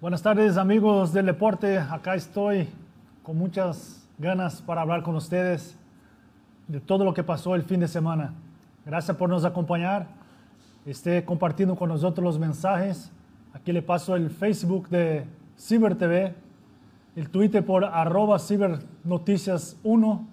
[0.00, 2.66] Buenas tardes amigos del deporte, acá estoy
[3.22, 5.76] con muchas ganas para hablar con ustedes
[6.68, 8.32] de todo lo que pasó el fin de semana.
[8.86, 10.06] Gracias por nos acompañar,
[10.86, 13.12] esté compartiendo con nosotros los mensajes.
[13.52, 15.26] Aquí le paso el Facebook de
[15.58, 16.34] Ciber TV,
[17.14, 20.26] el Twitter por arroba cibernoticias 1,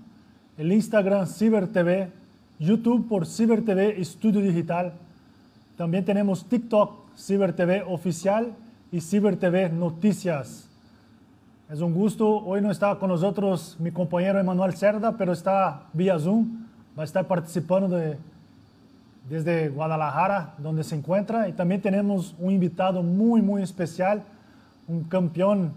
[0.60, 2.10] el Instagram Ciber TV,
[2.58, 4.94] YouTube por Ciber TV Estudio Digital.
[5.76, 8.56] También tenemos TikTok Ciber TV Oficial
[8.92, 10.70] y Ciber TV Noticias.
[11.70, 12.38] Es un gusto.
[12.46, 16.66] Hoy no está con nosotros mi compañero Emanuel Cerda, pero está vía Zoom.
[16.98, 18.18] Va a estar participando de,
[19.30, 21.50] desde Guadalajara, donde se encuentra.
[21.50, 24.24] Y también tenemos un invitado muy, muy especial,
[24.88, 25.74] un campeón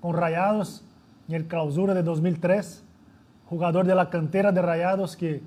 [0.00, 0.84] con Rayados
[1.28, 2.82] en el clausura de 2003,
[3.48, 5.42] jugador de la cantera de Rayados que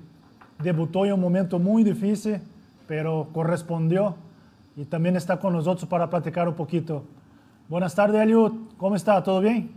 [0.62, 2.40] debutó en un momento muy difícil,
[2.86, 4.16] pero correspondió
[4.76, 7.04] y también está con nosotros para platicar un poquito.
[7.68, 8.52] Buenas tardes, Eliud.
[8.76, 9.22] ¿Cómo está?
[9.22, 9.70] ¿Todo bien?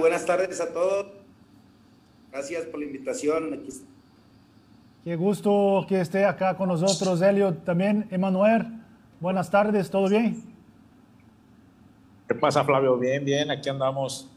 [0.00, 1.06] buenas tardes a todos.
[2.32, 3.62] Gracias por la invitación.
[5.04, 7.54] Qué gusto que esté acá con nosotros, Eliud.
[7.64, 8.66] También, Emanuel.
[9.20, 10.42] Buenas tardes, ¿todo bien?
[12.28, 12.98] ¿Qué pasa, Flavio?
[12.98, 14.28] Bien, bien, aquí andamos.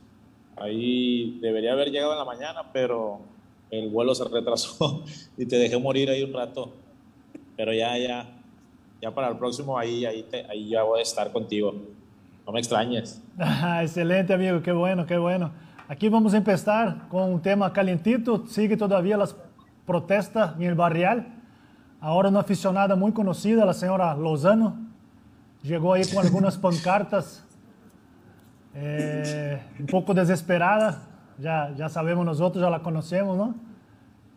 [0.55, 3.19] Ahí debería haber llegado en la mañana, pero
[3.69, 5.03] el vuelo se retrasó
[5.37, 6.73] y te dejé morir ahí un rato.
[7.57, 8.40] Pero ya, ya,
[9.01, 11.73] ya para el próximo ahí, ahí, te, ahí ya voy a estar contigo.
[12.45, 13.21] No me extrañes.
[13.81, 15.51] excelente, amigo, qué bueno, qué bueno.
[15.87, 18.45] Aquí vamos a empezar con un tema calientito.
[18.47, 19.35] Sigue todavía las
[19.85, 21.27] protestas en el barrial.
[21.99, 24.77] Ahora una aficionada muy conocida, la señora Lozano,
[25.61, 27.43] llegó ahí con algunas pancartas,
[28.73, 31.07] eh, un poco desesperada.
[31.37, 33.70] Ya, ya sabemos nosotros, ya la conocemos, ¿no?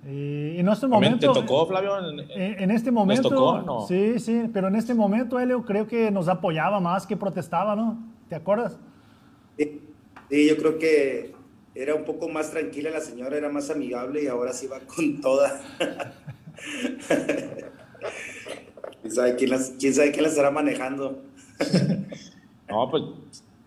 [0.06, 1.32] Y en este momento...
[1.32, 1.92] ¿Te tocó, Flavio?
[2.34, 3.30] En, este momento...
[3.30, 3.86] Tocó, no?
[3.86, 7.98] Sí, sí, pero en este momento él creo que nos apoyaba más que protestaba, ¿no?
[8.28, 8.76] ¿Te acuerdas?
[9.56, 11.34] Sí, yo creo que
[11.74, 15.20] era un poco más tranquila la señora, era más amigable y ahora sí va con
[15.20, 15.60] toda.
[19.00, 21.22] ¿Quién sabe quién, las, quién sabe quién la estará manejando?
[22.68, 23.02] no, pues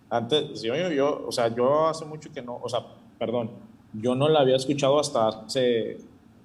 [0.10, 2.80] antes, yo, yo, o sea, yo hace mucho que no, o sea,
[3.20, 3.52] perdón,
[3.94, 5.98] yo no la había escuchado hasta hace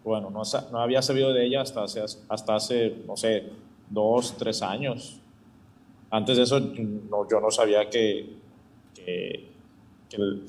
[0.05, 0.43] bueno, no,
[0.73, 3.51] no, había sabido de ella hasta hace, hasta hace, no sé,
[3.89, 5.21] dos, tres años.
[6.11, 8.37] Antes de eso, no, yo no sabía que,
[8.95, 9.49] que,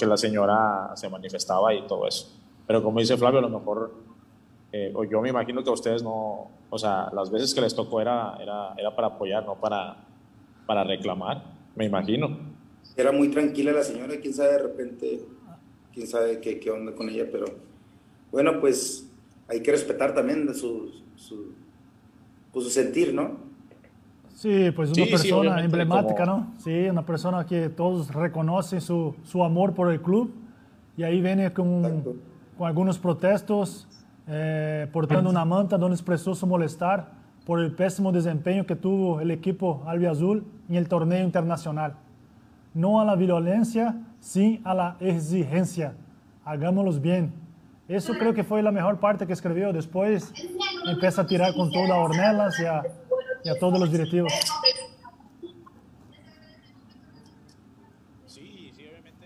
[0.06, 2.30] la señora se manifestaba y todo eso.
[2.68, 3.94] Pero como dice Flavio, a lo mejor,
[4.72, 7.76] eh, o yo me imagino que a ustedes no, o sea, las veces que les
[7.76, 9.96] tocó era, era, era para apoyar, no para,
[10.66, 11.44] para reclamar,
[11.76, 12.38] me imagino.
[12.98, 15.26] Era muy tranquila la señora, quién sabe de repente,
[15.94, 17.46] quién sabe qué, qué onda con ella, pero
[18.32, 19.13] bueno, pues
[19.54, 21.54] hay que respetar también su, su,
[22.52, 23.38] pues, su sentir, ¿no?
[24.34, 26.54] Sí, pues una persona emblemática, ¿no?
[26.58, 30.34] Sí, una persona que todos reconocen su, su amor por el club
[30.98, 32.04] y ahí viene con,
[32.58, 33.88] con algunos protestos,
[34.28, 37.12] eh, portando una manta donde expresó su molestar
[37.46, 41.96] por el pésimo desempeño que tuvo el equipo albiazul en el torneo internacional.
[42.74, 45.94] No a la violencia, sí a la exigencia.
[46.44, 47.43] Hagámoslos bien.
[47.88, 49.74] Eso creo que fue la mejor parte que escribió.
[49.74, 50.32] Después
[50.88, 52.82] empieza a tirar con toda Ornelas y a,
[53.44, 54.32] y a todos los directivos.
[58.26, 59.26] Sí, sí, obviamente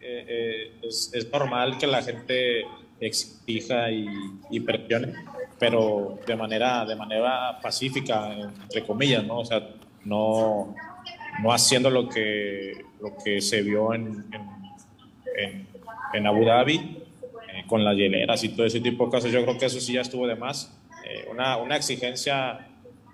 [0.00, 2.64] eh, eh, es, es, normal que la gente
[3.00, 4.06] exija y,
[4.50, 5.12] y, presione,
[5.58, 9.40] pero de manera, de manera pacífica, entre comillas, ¿no?
[9.40, 9.68] O sea,
[10.04, 10.76] no,
[11.42, 14.24] no haciendo lo que, lo que se vio en,
[15.36, 15.66] en,
[16.14, 17.05] en Abu Dhabi
[17.66, 19.32] con las hieleras y todo ese tipo de cosas.
[19.32, 20.76] Yo creo que eso sí ya estuvo de más.
[21.04, 22.66] Eh, una, una, exigencia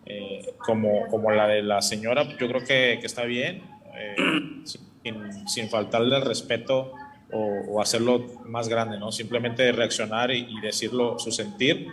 [0.07, 3.63] eh, como, como la de la señora, yo creo que, que está bien,
[3.95, 4.17] eh,
[4.65, 6.93] sin, sin, faltarle el respeto
[7.31, 9.13] o, hacerlo más grande, ¿no?
[9.13, 11.89] Simplemente reaccionar y, decirlo, su sentir.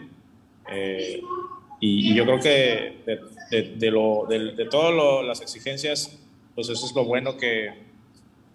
[1.80, 3.20] Y, yo creo que de,
[3.50, 6.20] de, de, lo, de, todas las exigencias,
[6.56, 7.74] pues eso es lo bueno que,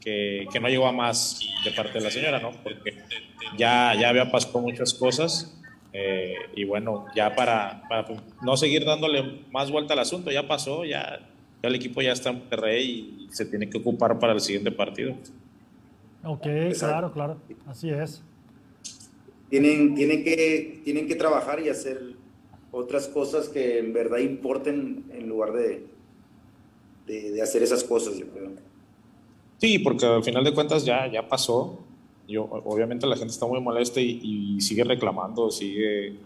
[0.04, 2.52] que, que, no llegó a más de parte de la señora, ¿no?
[2.62, 2.94] Porque
[3.56, 5.58] ya, ya había pasado muchas cosas
[5.96, 8.06] eh, y bueno, ya para, para,
[8.42, 11.20] no seguir dándole más vuelta al asunto, ya pasó, ya,
[11.62, 15.14] el equipo ya está en Monterrey y se tiene que ocupar para el siguiente partido.
[16.24, 16.46] Ok,
[16.78, 17.36] claro, claro,
[17.66, 18.22] así es.
[19.48, 22.00] Tienen, tienen, que, tienen que trabajar y hacer
[22.72, 25.86] otras cosas que en verdad importen en lugar de,
[27.06, 28.50] de, de hacer esas cosas, yo creo.
[29.64, 31.78] Sí, porque al final de cuentas ya, ya pasó,
[32.28, 36.16] yo, obviamente la gente está muy molesta y, sigue reclamando, sigue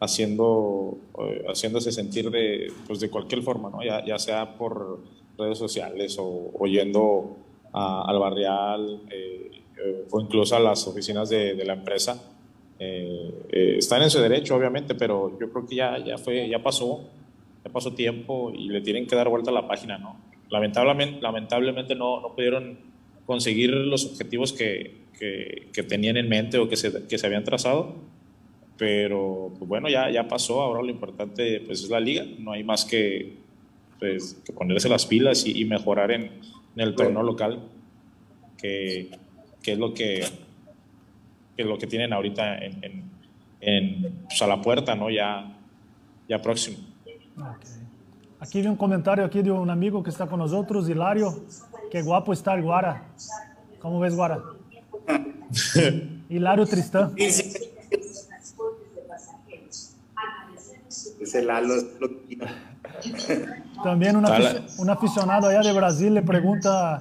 [0.00, 3.84] haciendo, eh, haciéndose sentir de, pues de cualquier forma, ¿no?
[3.84, 4.98] ya, ya sea por
[5.38, 7.36] redes sociales o, o yendo
[7.72, 12.20] al barrial eh, eh, o incluso a las oficinas de, de la empresa.
[12.80, 17.04] Eh, están en su derecho, obviamente, pero yo creo que ya, ya, fue, ya pasó,
[17.64, 20.16] ya pasó tiempo y le tienen que dar vuelta a la página, ¿no?
[20.50, 22.87] Lamentablemente, lamentablemente no, no pudieron
[23.28, 27.44] conseguir los objetivos que, que, que, tenían en mente o que se, que se habían
[27.44, 27.94] trazado,
[28.78, 32.64] pero pues bueno, ya, ya pasó, ahora lo importante pues es la liga, no hay
[32.64, 33.36] más que,
[33.98, 37.68] pues, que ponerse las pilas y, y mejorar en, en el torneo local,
[38.56, 39.10] que,
[39.62, 40.24] que, es lo que,
[41.54, 43.02] que es lo que tienen ahorita en, en,
[43.60, 45.10] en pues a la puerta, ¿no?
[45.10, 45.54] Ya,
[46.26, 46.78] ya próximo.
[47.36, 47.88] Okay.
[48.40, 51.44] Aquí vi un comentario aquí de un amigo que está con nosotros, Hilario.
[51.90, 53.02] Qué guapo está el Guara.
[53.80, 54.40] ¿Cómo ves, Guara?
[56.28, 57.14] Hilario Tristán.
[61.20, 61.86] Ese Lalo es
[63.82, 64.24] También un,
[64.78, 67.00] un, aficionado allá de Brasil le pregunta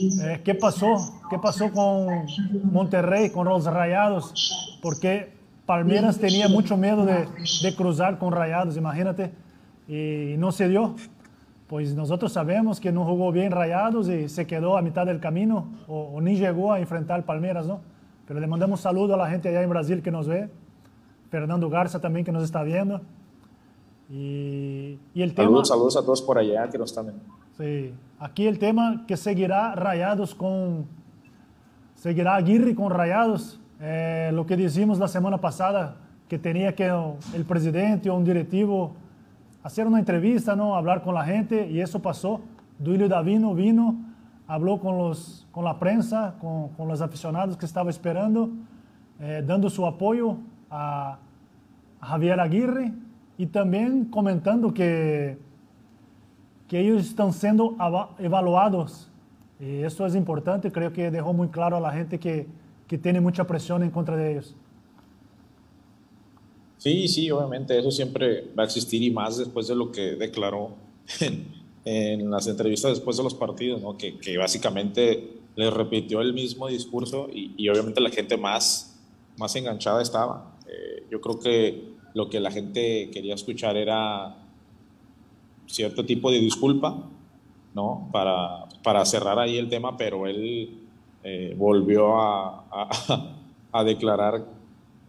[0.00, 2.26] eh, qué pasó, qué pasó con
[2.64, 5.32] Monterrey, con los Rayados, porque
[5.66, 7.28] Palmeiras tenía mucho miedo de,
[7.62, 9.32] de cruzar con Rayados, imagínate,
[9.88, 10.94] y no se dio.
[11.74, 15.66] Pues nosotros sabemos que no jugó bien Rayados y se quedó a mitad del camino
[15.88, 17.80] o, o ni llegó a enfrentar Palmeiras, ¿no?
[18.28, 20.48] Pero le mandamos saludo a la gente allá en Brasil que nos ve,
[21.30, 23.00] Fernando Garza también que nos está viendo.
[24.08, 27.24] Y, y el saludos, tema, saludos a todos por allá que nos están viendo.
[27.58, 30.86] Sí, aquí el tema que seguirá Rayados con,
[31.96, 35.96] seguirá Aguirre con Rayados, eh, lo que dijimos la semana pasada,
[36.28, 36.86] que tenía que
[37.34, 38.94] el presidente o un directivo
[39.64, 40.76] hacer una entrevista, ¿no?
[40.76, 42.42] hablar con la gente, y eso pasó.
[42.78, 43.96] Duilio Davino vino,
[44.46, 48.50] habló con, los, con la prensa, con, con los aficionados que estaba esperando,
[49.18, 50.36] eh, dando su apoyo
[50.70, 51.18] a,
[52.00, 52.92] a Javier Aguirre
[53.38, 55.38] y también comentando que,
[56.68, 57.74] que ellos están siendo
[58.18, 59.10] evaluados.
[59.58, 62.46] Y eso es importante, creo que dejó muy claro a la gente que,
[62.86, 64.42] que tiene mucha presión en contra de.
[66.84, 70.76] Sí, sí, obviamente eso siempre va a existir y más después de lo que declaró
[71.86, 73.96] en, las entrevistas después de los partidos, ¿no?
[73.96, 79.00] que, básicamente le repitió el mismo discurso y, y, obviamente la gente más,
[79.38, 80.58] más enganchada estaba.
[80.68, 84.36] Eh, yo creo que lo que la gente quería escuchar era
[85.64, 87.02] cierto tipo de disculpa,
[87.72, 88.10] ¿no?
[88.12, 90.82] Para, para cerrar ahí el tema, pero él
[91.22, 93.08] eh, volvió a,
[93.72, 94.44] a declarar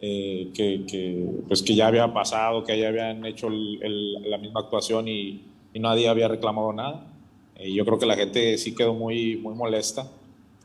[0.01, 4.37] eh, que, que, pues que ya había pasado, que ya habían hecho el, el, la
[4.37, 5.43] misma actuación y,
[5.73, 7.07] y, nadie había reclamado nada.
[7.55, 10.11] Eh, yo creo que la gente sí quedó muy, muy molesta.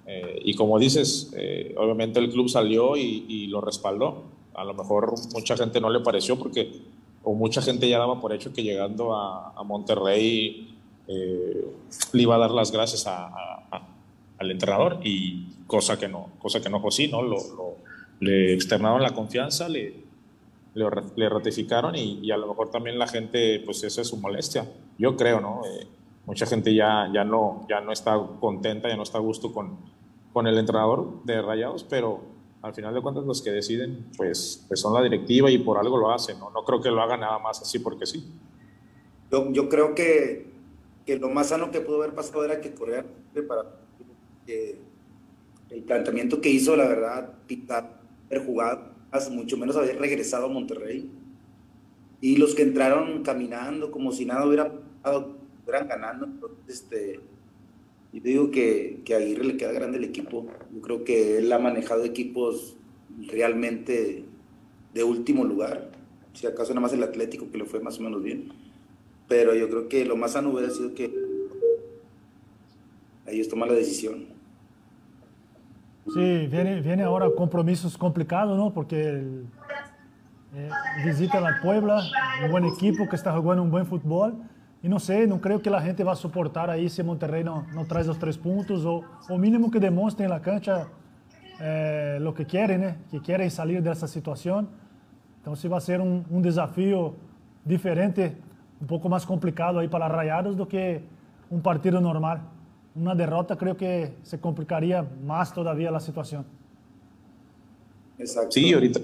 [0.06, 4.24] Eh, y como dices, eh, obviamente el club salió y, y, lo respaldó.
[4.54, 6.72] A lo mejor mucha gente no le pareció porque,
[7.22, 10.66] o mucha gente ya daba por hecho que llegando a, a Monterrey
[11.06, 13.88] le iba a dar las gracias a, a,
[14.38, 17.20] al entrenador y cosa que no, cosa que no fue así, ¿no?
[17.22, 17.74] Lo, lo,
[18.20, 19.94] le externaron la confianza, le,
[20.74, 20.84] le,
[21.16, 24.66] le ratificaron y, y, a lo mejor también la gente, pues esa es su molestia.
[24.98, 25.62] Yo creo, ¿no?
[25.64, 25.86] Eh,
[26.26, 29.78] mucha gente ya, ya, no, ya no está contenta, ya no está a gusto con,
[30.32, 32.20] con el entrenador de Rayados, pero
[32.62, 35.96] al final de cuentas los que deciden, pues, pues son la directiva y por algo
[35.96, 36.50] lo hacen, ¿no?
[36.50, 38.30] No creo que lo hagan nada más así porque sí.
[39.32, 40.50] Yo, yo creo que,
[41.06, 43.06] que lo más sano que pudo haber pasado era que corrieran
[43.48, 43.64] para
[44.46, 44.78] que
[45.70, 47.99] el planteamiento que hizo, la verdad, Pita
[48.38, 48.92] jugado,
[49.32, 51.10] mucho menos haber regresado a Monterrey.
[52.20, 54.72] Y los que entraron caminando como si nada hubiera
[55.02, 56.28] pasado, fueran ganando.
[56.68, 57.20] Este,
[58.12, 60.46] yo digo que, que a Aguirre le queda grande el equipo.
[60.72, 62.76] Yo creo que él ha manejado equipos
[63.28, 64.24] realmente
[64.94, 65.90] de último lugar.
[66.34, 68.52] Si acaso nada más el Atlético que le fue más o menos bien.
[69.28, 71.10] Pero yo creo que lo más sano hubiera sido que
[73.26, 74.26] ellos toman la decisión.
[76.06, 78.72] Sí, viene, viene ahora compromisos complicados, ¿no?
[78.72, 79.46] Porque el,
[80.54, 80.68] eh,
[81.04, 82.02] visita a Puebla,
[82.44, 84.34] un buen equipo que está jugando un buen fútbol.
[84.82, 87.66] Y no sé, no creo que la gente va a soportar ahí si Monterrey no,
[87.74, 90.88] no trae los tres puntos o, o mínimo que demuestre en la cancha
[91.60, 92.96] eh, lo que quieren, ¿eh?
[93.10, 94.68] que quieren salir de esa situación.
[95.36, 97.14] Entonces va a ser un, un, desafío
[97.64, 98.36] diferente,
[98.80, 101.04] un poco más complicado ahí para Rayados do que
[101.50, 102.40] un partido normal.
[102.94, 106.44] Una derrota creo que se complicaría más todavía la situación.
[108.18, 108.50] Exacto.
[108.50, 109.00] Sí, ahorita,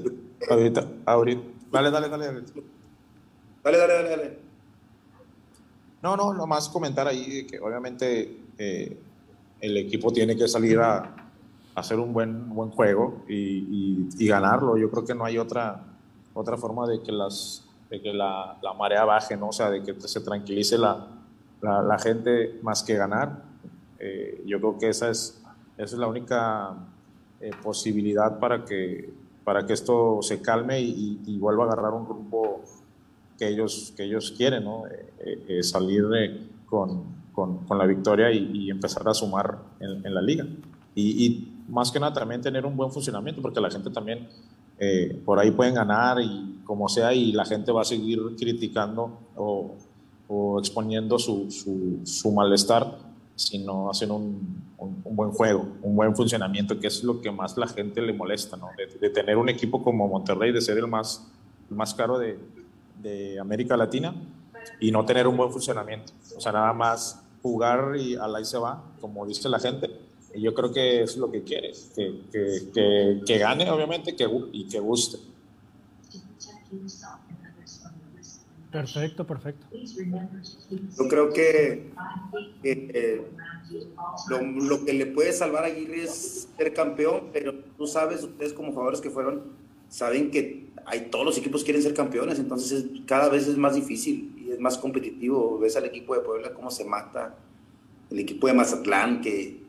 [0.50, 1.42] ahorita, ahorita.
[1.70, 2.26] Dale, dale, dale.
[3.62, 4.38] Dale, dale, dale, dale.
[6.02, 8.96] No, no, nomás comentar ahí que obviamente eh,
[9.60, 11.14] el equipo tiene que salir a, a,
[11.74, 14.76] hacer un buen, buen juego y, y, y, ganarlo.
[14.76, 15.82] Yo creo que no hay otra,
[16.34, 19.48] otra forma de que, las, de que la, la marea baje, ¿no?
[19.48, 21.08] O sea, de que se tranquilice la,
[21.62, 23.42] la, gente más que ganar.
[23.98, 25.42] Eh, yo creo que esa es,
[25.76, 26.74] esa es la única
[27.40, 29.10] eh, posibilidad para que,
[29.44, 32.62] para que esto se calme y, vuelva a agarrar un rumbo
[33.38, 34.84] que ellos, que ellos quieren, ¿no?
[35.18, 36.04] Eh, salir
[36.66, 40.46] con, con, con, la victoria y, empezar a sumar en, la liga.
[40.94, 44.28] Y, y, más que nada también tener un buen funcionamiento, porque la gente también
[45.24, 49.74] por ahí pueden ganar y como sea, y la gente va a seguir criticando o,
[50.28, 52.98] o exponiendo su, su, su, malestar
[53.36, 57.56] si no hacen un, un, buen juego, un buen funcionamiento, que es lo que más
[57.56, 58.70] la gente le molesta, ¿no?
[58.76, 61.28] de, tener un equipo como Monterrey, de ser el más,
[61.68, 62.38] más caro de,
[63.02, 64.14] de, América Latina
[64.80, 66.12] y no tener un buen funcionamiento.
[66.36, 69.90] O sea, nada más jugar y al ahí se va, como dice la gente.
[70.34, 74.66] Y yo creo que es lo que quiere, que, que, que, gane obviamente que, y
[74.66, 75.18] que guste.
[78.70, 79.66] Perfecto, perfecto.
[79.72, 81.90] Yo creo que,
[82.62, 83.22] eh,
[84.28, 88.72] lo, que le puede salvar a Aguirre es ser campeón, pero tú sabes, ustedes como
[88.72, 89.44] jugadores que fueron,
[89.88, 94.34] saben que hay, todos los equipos quieren ser campeones, entonces cada vez es más difícil
[94.36, 95.58] y es más competitivo.
[95.58, 97.36] Ves al equipo de Puebla cómo se mata,
[98.10, 99.62] el equipo de Mazatlán, que,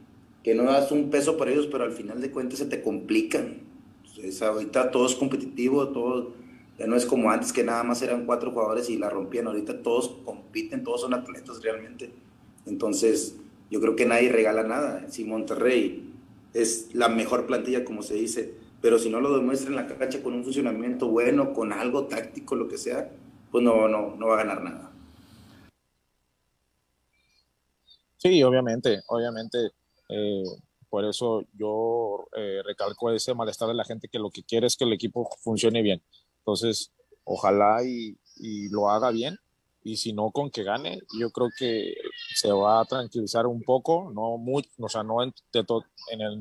[0.44, 3.62] que no das un peso por ellos, pero al final de cuentas se te complican.
[4.06, 6.34] Entonces, ahorita todo es competitivo, todo
[6.78, 9.48] ya no es como antes que nada más eran cuatro jugadores y la rompían.
[9.48, 12.12] Ahorita todos compiten, todos son atletas realmente.
[12.66, 13.38] Entonces,
[13.72, 15.10] yo creo que nadie regala nada.
[15.10, 16.14] Si Monterrey
[16.54, 20.22] es la mejor plantilla, como se dice, pero si no lo demuestra en la cancha
[20.22, 23.12] con un funcionamiento bueno, con algo táctico, lo que sea,
[23.52, 24.92] pues no, no, no va a ganar nada.
[28.18, 29.72] Sí, obviamente, obviamente.
[30.10, 30.44] Eh,
[30.90, 34.78] por eso yo eh, recalco ese malestar de la gente que lo que quiere es
[34.78, 36.02] que el equipo funcione bien.
[36.48, 36.94] Entonces,
[37.26, 38.18] ojalá y,
[38.70, 39.38] lo haga bien.
[39.84, 41.94] Y si no, con que gane, yo creo que
[42.36, 45.34] se va a tranquilizar un poco, no mucho, o sea, no en,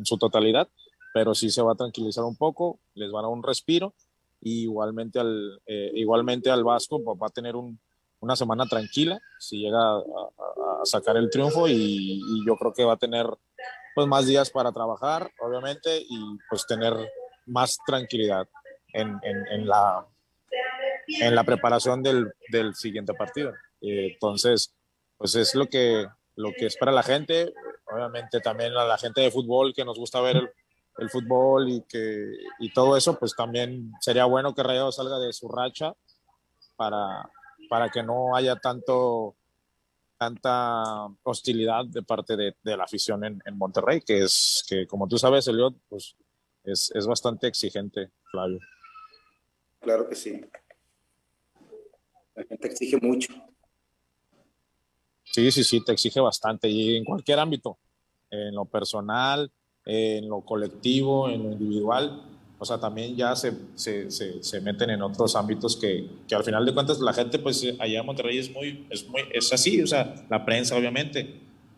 [0.05, 0.69] su totalidad,
[1.13, 3.95] pero sí se va a tranquilizar un poco, les va a un respiro.
[4.41, 9.97] Y igualmente al, eh, igualmente al Vasco va a tener una semana tranquila si llega
[9.97, 10.03] a,
[10.85, 13.27] sacar el triunfo y, y, yo creo que va a tener
[13.95, 16.95] pues más días para trabajar obviamente y pues tener
[17.47, 18.47] más tranquilidad
[18.97, 20.07] en, en, la,
[21.21, 23.53] en la preparación del, del siguiente partido.
[23.81, 24.75] entonces,
[25.17, 27.53] pues es lo que, lo que espera la gente,
[27.87, 30.50] obviamente también a la gente de fútbol que nos gusta ver el,
[30.99, 35.33] el fútbol y, que, y todo eso, pues también sería bueno que Rayo salga de
[35.33, 35.95] su racha
[36.76, 37.29] para,
[37.69, 39.37] para que no haya tanto
[40.19, 45.07] tanta hostilidad de parte de, de la afición en, en, Monterrey, que es que como
[45.07, 46.17] tú sabes, Eliot, pues
[46.65, 48.59] es, es bastante exigente, Flavio.
[49.87, 50.40] Claro que sí.
[52.35, 53.33] La gente exige mucho.
[55.23, 57.78] Sí, sí, sí, te exige bastante y en cualquier ámbito,
[58.28, 59.49] en lo personal,
[59.85, 62.21] en lo colectivo, en lo individual,
[62.59, 66.66] o sea, también ya se, se, se, meten en otros ámbitos que, que, al final
[66.66, 69.87] de cuentas la gente, pues allá en Monterrey es muy, es muy, es así, o
[69.87, 71.33] sea, la prensa obviamente,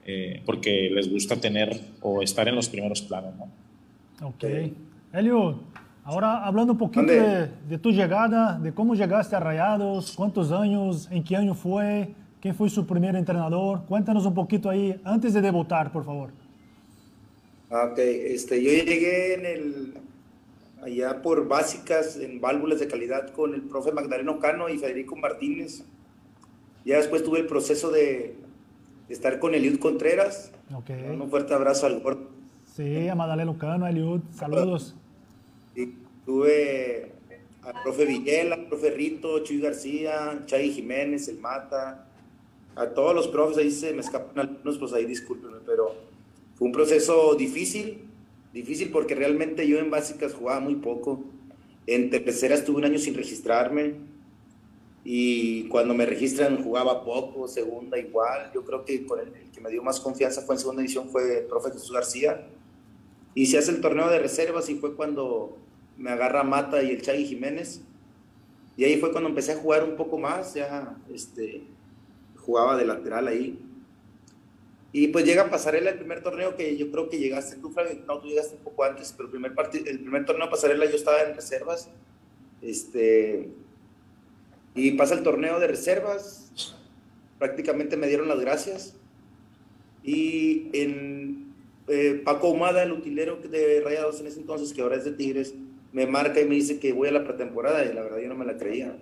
[0.07, 4.29] eh, porque les gusta tener o estar en los primeros planos, ¿no?
[4.29, 4.45] Ok.
[5.13, 5.61] Elio,
[6.09, 11.23] Ahora, hablando un poquito de, tu llegada, de cómo llegaste a Rayados, cuántos años, en
[11.23, 13.83] qué año fue, quién fue su primer entrenador.
[13.87, 16.31] Cuéntanos un poquito ahí antes de debutar, por favor.
[17.69, 19.95] Ah, ok, este, yo llegué en el,
[20.83, 25.85] allá por básicas en válvulas de calidad con el profe Magdaleno Cano y Federico Martínez.
[26.87, 28.35] Ya después tuve el proceso de,
[29.11, 30.53] estar con Eliud Contreras.
[30.75, 31.05] Okay.
[31.11, 32.31] Un fuerte abrazo al gordo.
[32.75, 34.95] Sí, a Magdaleno Cano, a Eliud, saludos.
[36.25, 37.13] Tuve
[37.63, 42.09] al profe Villela, al profe Rito, Chuy García, Chay Jiménez, el Mata,
[42.79, 45.95] a todos los profes, ahí se me escapan algunos, pues ahí discúlpenme, pero
[46.55, 48.05] fue un proceso difícil,
[48.53, 51.25] difícil porque realmente yo en básicas jugaba muy poco.
[51.87, 53.95] En tercera estuve un año sin registrarme
[55.05, 58.51] y cuando me registran jugaba poco, segunda igual.
[58.55, 61.39] Yo creo que el, el que me dio más confianza fue en segunda edición fue
[61.39, 62.47] el profe Jesús García
[63.35, 65.57] y se hace el torneo de reservas y fue cuando
[65.99, 67.83] me agarra Mata y el Chagui Jiménez.
[68.77, 71.65] Y ahí fue cuando empecé a jugar un poco más, ya este,
[72.37, 73.59] jugaba de lateral ahí.
[74.93, 78.21] Y pues llega Pasarela el primer torneo que yo creo que llegaste tú, Flavio, no,
[78.21, 79.53] tú llegaste un poco antes, pero el primer,
[79.87, 81.91] el primer torneo Pasarela yo estaba en reservas.
[82.63, 83.51] Este,
[84.75, 86.77] y pasa el torneo de reservas,
[87.39, 88.97] prácticamente me dieron las gracias.
[90.05, 91.53] Y en,
[91.89, 95.55] eh, Paco Humada, el utilero de Rayados en ese entonces, que ahora es de Tigres,
[95.93, 98.35] me marca y me dice que voy a la pretemporada y la verdad yo no
[98.35, 98.97] me la creía.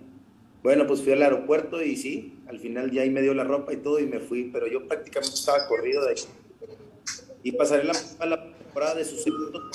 [0.63, 3.73] Bueno, pues fui al aeropuerto y sí, al final ya ahí me dio la ropa
[3.73, 6.17] y todo y me fui, pero yo prácticamente estaba corrido de ahí.
[7.43, 7.93] Y pasaré la,
[8.25, 9.69] la temporada de su segundo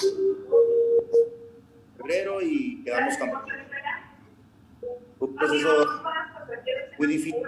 [1.96, 3.66] febrero y quedamos campeones.
[5.18, 5.86] Fue un proceso
[6.98, 7.42] muy difícil.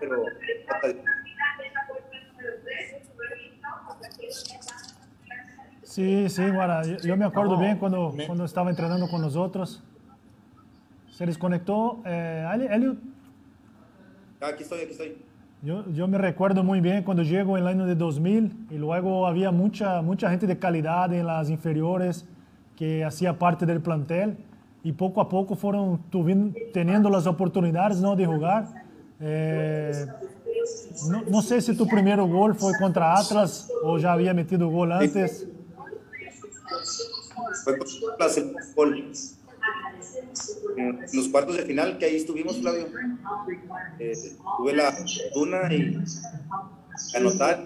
[0.00, 0.24] Pero
[5.90, 6.84] Sí, sí, Guara.
[6.84, 9.82] Yo, yo me acuerdo bien cuando, cuando estaba entrenando con nosotros.
[11.10, 12.00] Se desconectó.
[12.06, 12.96] Eh, Elliot.
[14.40, 15.16] Aquí estoy, aquí estoy.
[15.62, 19.26] Yo, yo, me recuerdo muy bien cuando llego en el año de 2000 y luego
[19.26, 22.24] había mucha, mucha gente de calidad en las inferiores
[22.76, 24.36] que hacía parte del plantel
[24.84, 28.14] y poco a poco fueron tuviendo, teniendo las oportunidades ¿no?
[28.14, 28.68] de jugar.
[29.18, 30.06] Eh,
[31.10, 34.92] no, no, sé si tu primer gol fue contra Atlas o ya había metido gol
[34.92, 35.49] antes.
[37.64, 37.76] Fue
[38.74, 39.12] gol.
[40.76, 42.86] En los cuartos de final, que ahí estuvimos, Flavio.
[43.98, 44.12] Eh,
[44.56, 45.98] tuve la fortuna y
[47.16, 47.64] anotar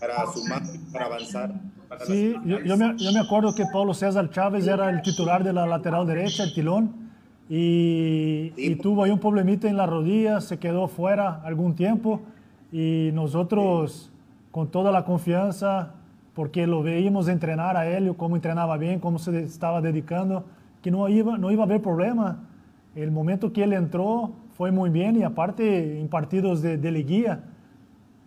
[0.00, 0.62] para sumar,
[0.92, 1.54] para avanzar.
[1.88, 5.44] Para sí, yo, yo, me, yo me acuerdo que Paulo César Chávez era el titular
[5.44, 7.02] de la lateral derecha, el tilón.
[7.48, 12.22] Y, y, tuvo ahí un problemita en la rodilla, se quedó fuera algún tiempo
[12.70, 14.10] y nosotros
[14.50, 15.94] con toda la confianza,
[16.34, 20.44] porque lo veíamos entrenar a él, cómo entrenaba bien, cómo se estaba dedicando,
[20.82, 22.48] que no iba, no iba a haber problema.
[22.94, 27.40] El momento que él entró fue muy bien y aparte en partidos de, de liguilla.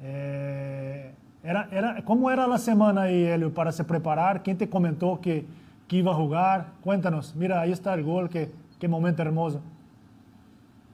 [0.01, 1.11] Eh,
[1.43, 4.41] era, era, ¿Cómo era la semana ahí, Helio, para se preparar?
[4.43, 5.45] ¿Quién te comentó que,
[5.87, 6.73] que iba a jugar?
[6.81, 9.61] Cuéntanos, mira, ahí está el gol, qué, qué momento hermoso.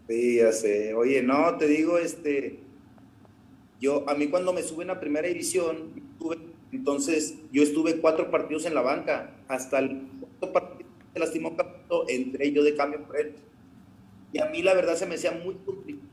[0.08, 0.94] Sí, ya sé.
[0.94, 2.60] Oye, no, te digo, este,
[3.80, 6.01] yo, a mí cuando me suben a primera división,
[6.72, 11.56] entonces yo estuve cuatro partidos en la banca, hasta el cuarto partido se lastimó
[12.08, 13.36] entré yo de cambio por él.
[14.34, 16.12] Y a mí la verdad se me hacía muy complicado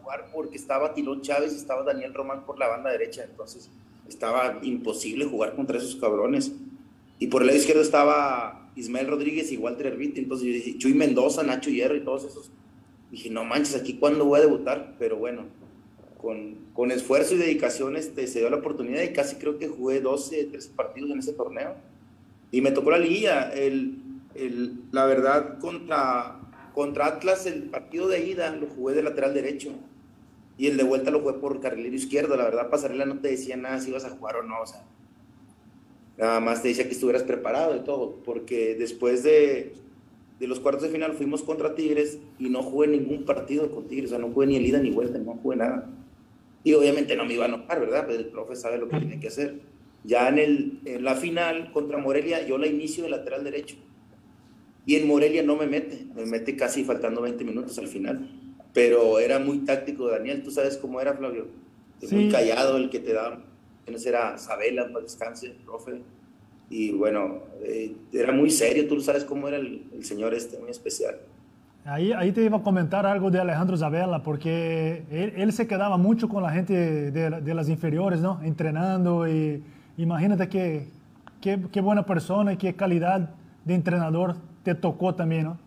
[0.00, 3.70] jugar porque estaba Tilón Chávez y estaba Daniel Román por la banda derecha, entonces
[4.08, 6.52] estaba imposible jugar contra esos cabrones.
[7.18, 10.94] Y por el lado izquierdo estaba Ismael Rodríguez y Walter Herbiti, entonces yo dije, Chuy
[10.94, 12.50] Mendoza, Nacho Hierro y todos esos.
[13.10, 15.46] Dije, no manches, aquí cuándo voy a debutar, pero bueno,
[16.20, 20.00] con, con, esfuerzo y dedicación este, se dio la oportunidad y casi creo que jugué
[20.00, 21.74] 12, 13 partidos en ese torneo.
[22.50, 23.50] Y me tocó la liguilla.
[23.52, 23.98] El,
[24.34, 26.40] el, la verdad, contra,
[26.74, 29.72] contra Atlas, el partido de ida lo jugué de lateral derecho.
[30.58, 32.36] Y el de vuelta lo jugué por carrilero izquierdo.
[32.36, 34.62] La verdad, Pasarela no te decía nada si ibas a jugar o no.
[34.62, 34.82] O sea,
[36.16, 38.22] nada más te decía que estuvieras preparado y todo.
[38.24, 39.74] Porque después de,
[40.40, 44.12] de los cuartos de final fuimos contra Tigres y no jugué ningún partido con Tigres.
[44.12, 45.90] O sea, no jugué ni el ida ni vuelta, no jugué nada.
[46.66, 48.06] Y obviamente no me iba a enojar, ¿verdad?
[48.06, 49.60] Pues el profe sabe lo que tiene que hacer.
[50.02, 53.76] Ya en, el, en la final contra Morelia, yo la inicio de lateral derecho.
[54.84, 58.28] Y en Morelia no me mete, me mete casi faltando 20 minutos al final.
[58.72, 60.42] Pero era muy táctico, Daniel.
[60.42, 61.46] ¿Tú sabes cómo era, Flavio?
[62.00, 62.12] Sí.
[62.12, 63.44] Muy callado el que te daba.
[64.04, 66.02] Era Sabela, para descanse, profe.
[66.68, 68.88] Y bueno, eh, era muy serio.
[68.88, 71.20] Tú sabes cómo era el, el señor este, muy especial.
[71.86, 75.96] Ahí, ahí, te iba a comentar algo de Alejandro Zabella, porque él, él se quedaba
[75.96, 76.74] mucho con la gente
[77.12, 78.40] de, de, las inferiores, ¿no?
[78.42, 79.62] Entrenando y
[79.96, 80.88] imagínate qué
[81.40, 83.30] que, que, buena persona y qué calidad
[83.64, 85.58] de entrenador te tocó también, ¿no?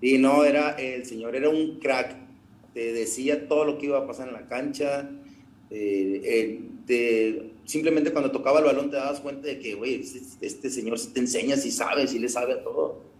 [0.00, 2.16] Y no, era, el señor era un crack,
[2.74, 5.08] te decía todo lo que iba a pasar en la cancha,
[5.70, 10.44] eh, eh, te, simplemente cuando tocaba el balón te dabas cuenta de que, güey, este,
[10.44, 13.11] este señor sí te enseña, sí sabe, sí le sabe a todo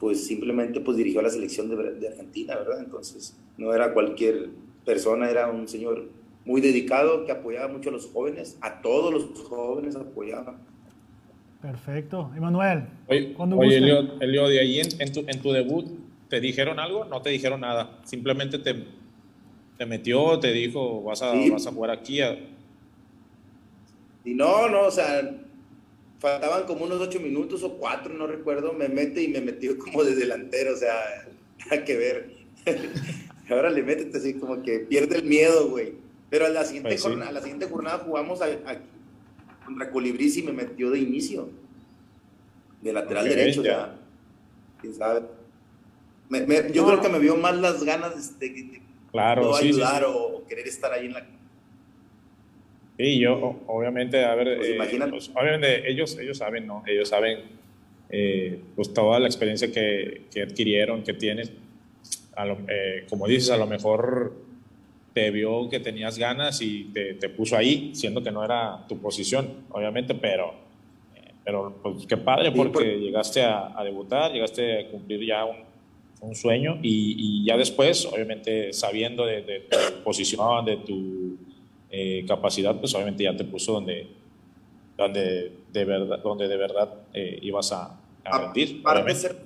[0.00, 2.80] pues simplemente pues dirigió a la selección de, de, Argentina, ¿verdad?
[2.80, 4.48] Entonces no era cualquier
[4.84, 6.08] persona, era un señor
[6.46, 10.58] muy dedicado que apoyaba mucho a los jóvenes, a todos los jóvenes apoyaba.
[11.60, 12.30] Perfecto.
[12.34, 12.84] Emanuel.
[13.06, 15.86] Oye, oye Eliod, Eliod, de ahí en, en, tu, en tu debut,
[16.30, 17.04] ¿te dijeron algo?
[17.04, 18.00] No te dijeron nada.
[18.04, 18.86] Simplemente te,
[19.76, 21.50] te metió, te dijo, vas a, sí.
[21.50, 22.22] vas a jugar aquí.
[22.22, 22.38] A...
[24.24, 25.20] Y no, no, o sea,
[26.20, 30.04] faltaban como unos ocho minutos o cuatro, no recuerdo, me mete y me metió como
[30.04, 30.94] de delantero, o sea,
[31.70, 32.30] nada que ver.
[33.50, 35.94] Ahora le métete así como que pierde el miedo, güey.
[36.28, 37.08] Pero a la siguiente, pues sí.
[37.08, 38.38] jornada, a la siguiente jornada jugamos
[39.64, 41.48] contra Colibrí y me metió de inicio.
[42.80, 43.70] De lateral okay, derecho, ya.
[43.70, 43.98] o sea,
[44.80, 45.22] quién sabe.
[46.28, 46.88] Me, me, yo no.
[46.88, 50.46] creo que me vio más las ganas de, de claro, sí, ayudar sí, o, o,
[50.46, 51.26] querer estar ahí en la
[53.00, 56.82] Sí, yo, obviamente, a ver, pues eh, pues, obviamente ellos, ellos saben, ¿no?
[56.86, 57.38] Ellos saben,
[58.10, 61.48] eh, pues toda la experiencia que, que adquirieron, que tienen.
[62.36, 64.34] Lo, eh, como dices, a lo mejor
[65.14, 68.98] te vio que tenías ganas y te, te, puso ahí, siendo que no era tu
[68.98, 70.52] posición, obviamente, pero
[71.42, 75.56] pero pues qué padre porque llegaste a, debutar, llegaste a cumplir ya un,
[76.20, 81.38] un sueño y, ya después, obviamente sabiendo de, tu posición, de tu
[81.90, 84.08] eh, capacidad, pues obviamente ya te puso donde,
[84.96, 88.82] donde de verdad, donde de verdad eh, ibas a, a rendir.
[89.14, 89.36] Ser,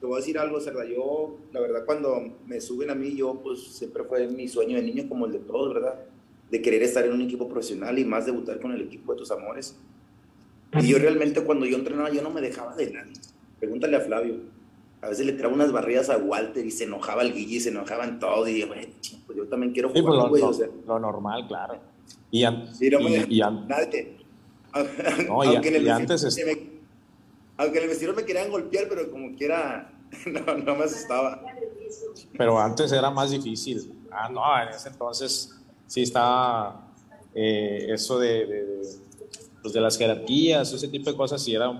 [0.00, 3.40] te voy a decir algo, Cerda, yo la verdad cuando me suben a mí, yo
[3.42, 5.94] pues siempre fue mi sueño de niño como el de todos, ¿verdad?
[6.50, 9.30] De querer estar en un equipo profesional y más debutar con el equipo de tus
[9.30, 9.76] amores.
[10.80, 13.14] Y yo realmente cuando yo entrenaba, yo no me dejaba de nadie.
[13.58, 14.36] Pregúntale a Flavio.
[15.00, 18.18] A veces le traía unas barridas a Walter y se enojaba el Guille, se enojaban
[18.18, 18.48] todos.
[18.48, 18.82] Y dije, bueno,
[19.26, 20.68] pues yo también quiero jugar, sí, pues lo, o sea.
[20.86, 21.78] lo, normal, claro.
[22.30, 24.18] Y, sí, no me y, nadie.
[25.26, 26.36] No, aunque, en el antes es...
[26.44, 26.78] me,
[27.56, 29.92] aunque en el vestidor me querían golpear, pero como quiera,
[30.26, 31.42] no, no me asustaba.
[32.36, 33.92] Pero antes era más difícil.
[34.10, 35.54] Ah, no, en ese entonces
[35.86, 36.88] sí estaba
[37.34, 38.82] eh, eso de, de
[39.62, 41.70] pues de las jerarquías, ese tipo de cosas, sí era,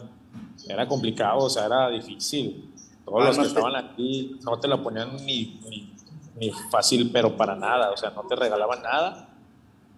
[0.69, 2.71] era complicado, o sea, era difícil.
[3.09, 5.61] Todos los que estaban aquí no te lo ponían ni,
[6.39, 9.29] ni, fácil, pero para nada, o sea, no te regalaban nada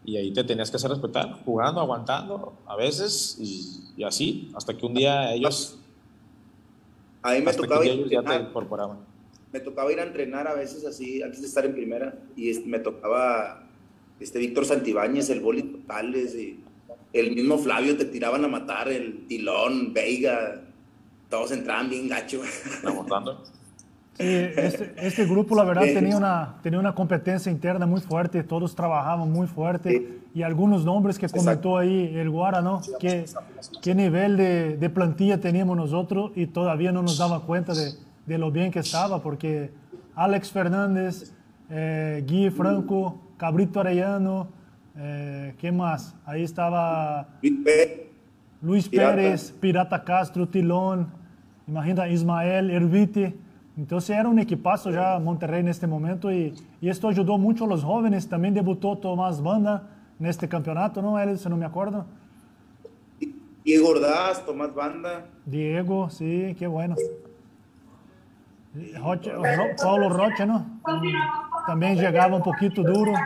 [0.05, 4.87] y ahí te tenías que hacer respetar, jugando, aguantando, a veces y, así, hasta que
[4.87, 5.79] un día ellos...
[7.23, 8.99] Ahí me tocaba ir ya te incorporaban.
[9.53, 12.79] Me tocaba ir a entrenar a veces así, antes de estar en primera, y me
[12.79, 13.67] tocaba
[14.19, 16.61] este Víctor Santibáñez, el boli totales, y
[17.13, 20.63] el mismo Flavio te tiraban a matar, el Tilón, Veiga,
[21.31, 22.43] todos entraban bien gacho.
[24.19, 28.75] Sí, este, este, grupo la verdad tenía una, tenía una competencia interna muy fuerte, todos
[28.75, 32.83] trabajaban muy fuerte y algunos nombres que comentó ahí el Guara, ¿no?
[32.99, 33.25] ¿Qué,
[33.81, 37.95] qué nivel de, de, plantilla teníamos nosotros y todavía no nos daba cuenta de,
[38.27, 39.71] de lo bien que estaba porque
[40.15, 41.33] Alex Fernández,
[41.71, 44.49] eh, Guy Franco, Cabrito Arellano,
[44.97, 46.15] eh, ¿Qué más?
[46.27, 47.29] Ahí estaba
[48.61, 51.11] Luis Pérez, Pirata, Castro, Tilón,
[51.71, 53.37] imagina Ismael, Ervite.
[53.77, 57.69] Entonces era un equipazo ya Monterrey en este momento y, y, esto ayudó mucho a
[57.69, 58.29] los jóvenes.
[58.29, 61.19] También debutó Tomás Banda en este campeonato, ¿no?
[61.19, 62.05] Él, si no me acuerdo.
[63.65, 65.27] Diego Ordaz, Tomás Banda.
[65.47, 66.97] Diego, sí, qué bueno.
[69.01, 69.33] Roche,
[69.83, 70.81] Paulo Rocha, ¿no?
[71.67, 73.13] También llegaba un poquito duro.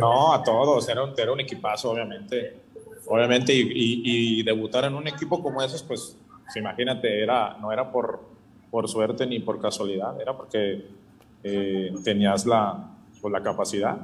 [0.00, 2.67] No, a todos, era un, era un equipazo, obviamente.
[3.08, 8.20] Obviamente, y, debutar en un equipo como esos, pues, pues, imagínate, era, no era por,
[8.70, 10.86] por suerte ni por casualidad, era porque
[11.42, 12.90] eh, tenías la,
[13.20, 13.96] pues, la capacidad,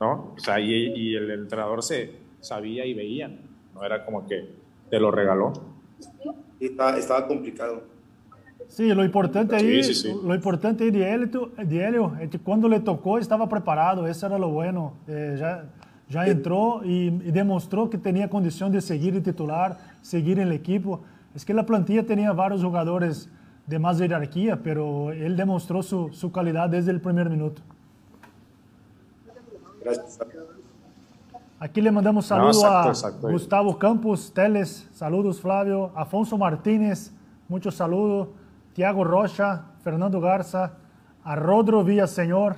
[0.00, 0.34] ¿no?
[0.36, 3.30] O sea, y, el entrenador se sabía y veía,
[3.74, 4.50] no era como que
[4.90, 5.52] te lo regaló.
[6.60, 7.94] estaba, estaba complicado.
[8.68, 9.82] Sí, lo importante ahí,
[10.24, 14.38] lo importante de Helio, de Helio es que cuando le tocó estaba preparado, eso era
[14.38, 14.94] lo bueno.
[15.06, 15.66] Eh, ya,
[16.08, 21.00] ya entró y, demostró que tenía condición de seguir el titular, seguir en el equipo.
[21.34, 23.28] Es que la plantilla tenía varios jugadores
[23.66, 27.62] de más jerarquía, pero él demostró su, su calidad desde el primer minuto.
[29.82, 30.18] Gracias.
[31.58, 37.10] Aquí le mandamos saludos a Gustavo Campos Teles, saludos Flavio, Afonso Martínez,
[37.48, 38.28] muchos saludos.
[38.74, 40.72] Tiago Rocha, Fernando Garza,
[41.22, 42.56] a Rodro Villaseñor.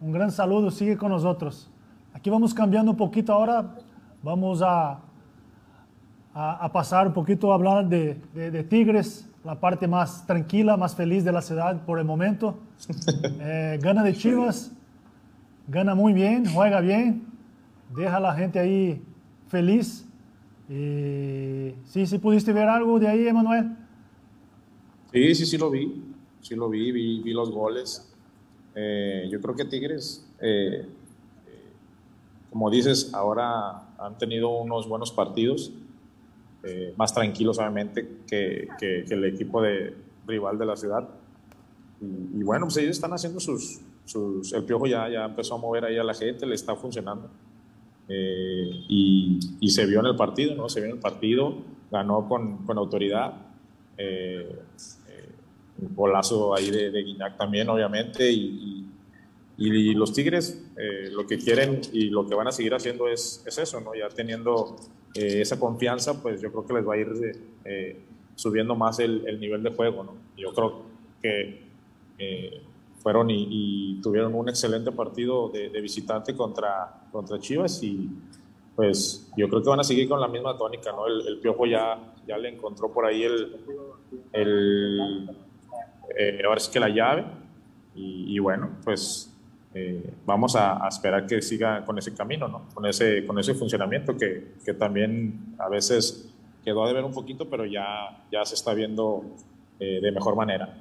[0.00, 1.70] Un gran saludo, sigue con nosotros.
[2.18, 3.76] Aquí vamos cambiando un poquito ahora,
[4.24, 4.98] vamos a,
[6.34, 11.22] a, pasar un poquito a hablar de, de, Tigres, la parte más tranquila, más feliz
[11.24, 12.58] de la ciudad por el momento.
[13.40, 14.72] Eh, gana de Chivas,
[15.68, 17.22] gana muy bien, juega bien,
[17.96, 19.00] deja a la gente ahí
[19.46, 20.04] feliz.
[20.68, 23.76] Y, sí, sí pudiste ver algo de ahí, Emanuel.
[25.12, 26.02] Sí, sí, sí lo vi.
[26.40, 28.12] Sí lo vi, vi, los goles.
[28.74, 30.84] Eh, yo creo que Tigres, eh,
[32.50, 35.72] como dices, ahora han tenido unos buenos partidos,
[36.96, 39.94] más tranquilos obviamente que, que, el equipo de
[40.26, 41.08] rival de la ciudad.
[42.00, 45.84] Y, bueno, pues ellos están haciendo sus, sus, El Piojo ya, ya empezó a mover
[45.84, 47.30] ahí a la gente, le está funcionando.
[48.08, 50.68] y, y, se vio en el partido, ¿no?
[50.68, 51.54] Se vio en el partido,
[51.90, 53.34] ganó con, con autoridad.
[53.96, 54.58] Eh,
[55.80, 57.04] un golazo ahí de, de
[57.36, 58.86] también, obviamente, y,
[59.56, 63.42] y, los Tigres eh, lo que quieren y lo que van a seguir haciendo es,
[63.46, 63.94] es eso, ¿no?
[63.94, 64.76] Ya teniendo
[65.14, 67.08] eh, esa confianza, pues yo creo que les va a ir
[67.64, 68.00] eh,
[68.34, 70.14] subiendo más el, el, nivel de juego, ¿no?
[70.36, 70.82] Yo creo
[71.20, 71.66] que
[73.02, 78.08] fueron y, tuvieron un excelente partido de, de, visitante contra, contra Chivas y
[78.74, 81.06] pues yo creo que van a seguir con la misma tónica, ¿no?
[81.06, 83.56] El, el Piojo ya, ya le encontró por ahí el,
[84.32, 85.28] el
[86.16, 87.24] eh, ahora es que la llave.
[87.94, 89.36] Y, bueno, pues
[89.74, 92.62] eh, vamos a, esperar que siga con ese camino, ¿no?
[92.74, 97.48] con, ese, con ese funcionamiento que, que también a veces quedó a deber un poquito,
[97.48, 99.24] pero ya, ya se está viendo
[99.80, 100.74] eh, de mejor manera.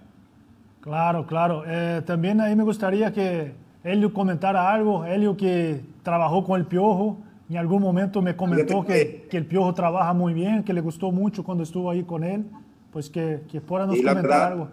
[0.82, 1.64] Claro, claro.
[1.68, 5.06] Eh, también ahí me gustaría que Helio comentara algo.
[5.06, 7.18] Helio que trabajó con el Piojo,
[7.50, 11.12] en algún momento me comentó que, que el Piojo trabaja muy bien, que le gustó
[11.12, 12.46] mucho cuando estuvo ahí con él.
[12.92, 14.70] Pues que, que fuera nos comentar algo.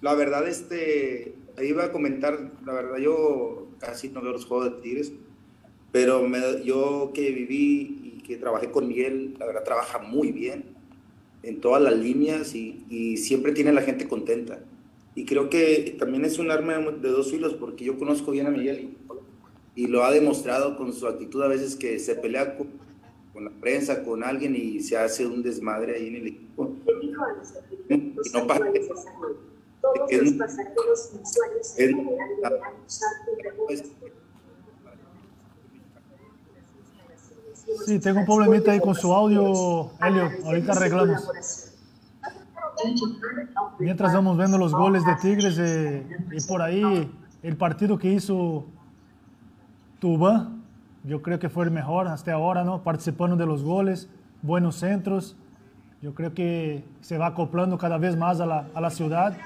[0.00, 4.82] La verdad, este, iba a comentar, la verdad, yo casi no veo los juegos de
[4.82, 5.12] Tigres,
[5.90, 6.24] pero
[6.62, 10.64] yo que viví y que trabajé con Miguel, la verdad, trabaja muy bien
[11.42, 14.60] en todas las líneas y, y siempre tiene a la gente contenta.
[15.14, 18.50] Y creo que también es un arma de dos filos, porque yo conozco bien a
[18.50, 18.90] Miguel
[19.74, 22.68] y, y lo ha demostrado con su actitud a veces que se pelea con,
[23.32, 26.76] con, la prensa, con alguien y se hace un desmadre ahí en el equipo.
[27.90, 28.64] Y no pasa
[29.80, 33.08] todos los pasajeros mensuales en general deberán usar
[37.84, 40.30] Sí, tengo un problemita ahí con su audio, Elio.
[40.44, 41.28] Ahorita arreglamos.
[43.78, 47.10] Mientras vamos viendo los goles de Tigres eh, y por ahí
[47.42, 48.64] el partido que hizo
[49.98, 50.50] Tuba,
[51.04, 52.82] yo creo que fue el mejor hasta ahora, ¿no?
[52.82, 54.08] Participando de los goles,
[54.42, 55.36] buenos centros.
[56.00, 59.36] Yo creo que se va acoplando cada vez más a la, a la ciudad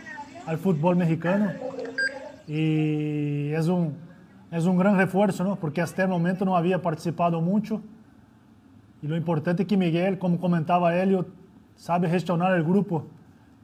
[0.46, 1.50] al fútbol mexicano
[2.46, 3.94] y es un,
[4.50, 5.56] es un gran refuerzo, ¿no?
[5.56, 7.80] porque hasta el momento no había participado mucho.
[9.02, 11.28] Y lo importante es que Miguel, como comentaba Elliot,
[11.76, 13.06] sabe gestionar el grupo.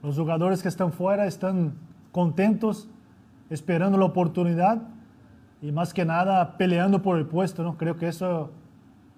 [0.03, 1.73] Los jugadores que están fuera están
[2.11, 2.89] contentos,
[3.49, 4.81] esperando la oportunidad
[5.61, 7.63] y más que nada peleando por el puesto.
[7.63, 7.77] ¿no?
[7.77, 8.51] Creo que eso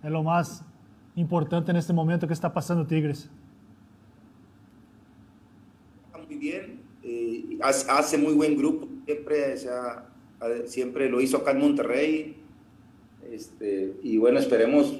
[0.04, 0.63] es lo más
[1.15, 3.30] importante en este momento que está pasando Tigres.
[6.32, 6.80] Muy bien,
[7.62, 9.56] hace muy buen grupo, siempre,
[10.65, 12.38] siempre lo hizo acá en Monterrey.
[13.30, 14.98] Este, y bueno, esperemos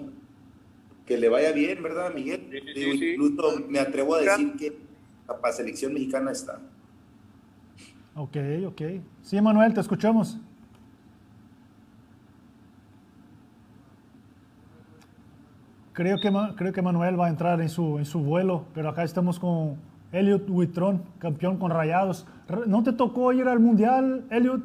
[1.06, 2.50] que le vaya bien, ¿verdad, Miguel?
[2.76, 4.78] incluso me atrevo a decir que
[5.41, 6.60] la selección mexicana está.
[8.15, 8.36] Ok,
[8.67, 8.82] ok.
[9.22, 10.38] Sí, Manuel, te escuchamos.
[15.94, 19.04] Creo que, creo que Manuel va a entrar en su, en su vuelo, pero acá
[19.04, 22.28] estamos con Elliot Huitrón, campeón con Rayados.
[22.67, 24.62] ¿No te tocó ir al Mundial, Elliot?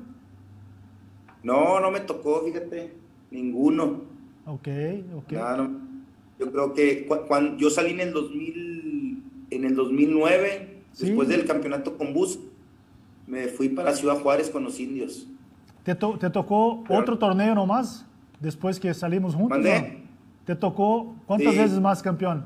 [1.42, 2.92] No, no me tocó, fíjate,
[3.30, 4.02] ninguno.
[4.46, 4.68] Ok,
[5.16, 5.32] ok.
[6.38, 11.96] Yo creo que cuando yo salí en el 2000, en el 2009, después del campeonato
[11.96, 12.38] con bus,
[13.26, 15.26] me fui para Ciudad Juárez con los indios.
[15.82, 18.04] ¿Te, te tocó otro torneo nomás
[18.40, 19.58] después que salimos juntos?
[20.44, 22.44] ¿Te tocó cuántas veces más campeón?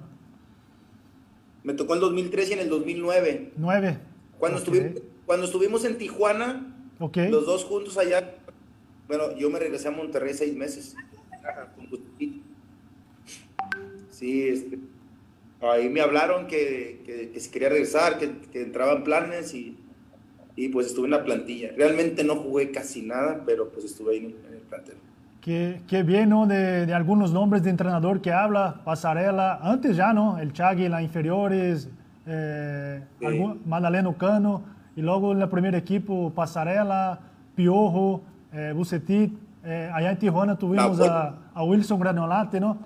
[1.62, 3.52] Me tocó en el 2003 y en el 2009.
[3.56, 3.98] Nueve.
[4.38, 8.36] Cuando, estuvimos, cuando estuvimos en Tijuana, los dos juntos allá,
[9.08, 10.94] bueno, yo me regresé a Monterrey seis meses.
[14.10, 14.78] Sí, este,
[15.60, 19.76] ahí me hablaron que, que, que si quería regresar, que, que entraban planes y,
[20.56, 21.72] y, pues estuve en la plantilla.
[21.76, 24.96] Realmente no jugué casi nada, pero pues estuve ahí en el plantel.
[25.40, 26.46] Qué, qué bien, ¿no?
[26.46, 30.38] De, de, algunos nombres de entrenador que habla, Pasarela, antes ya, ¿no?
[30.38, 31.88] El Chagui, la inferiores,
[32.26, 33.24] eh, sí.
[33.24, 34.62] algún, Madaleno Cano,
[34.94, 37.20] y luego en el primer equipo, Pasarela,
[37.54, 38.20] Piojo,
[38.52, 39.32] eh, Bucetit,
[39.64, 42.76] eh, allá en Tijuana tuvimos a, a, Wilson Granolate, ¿no?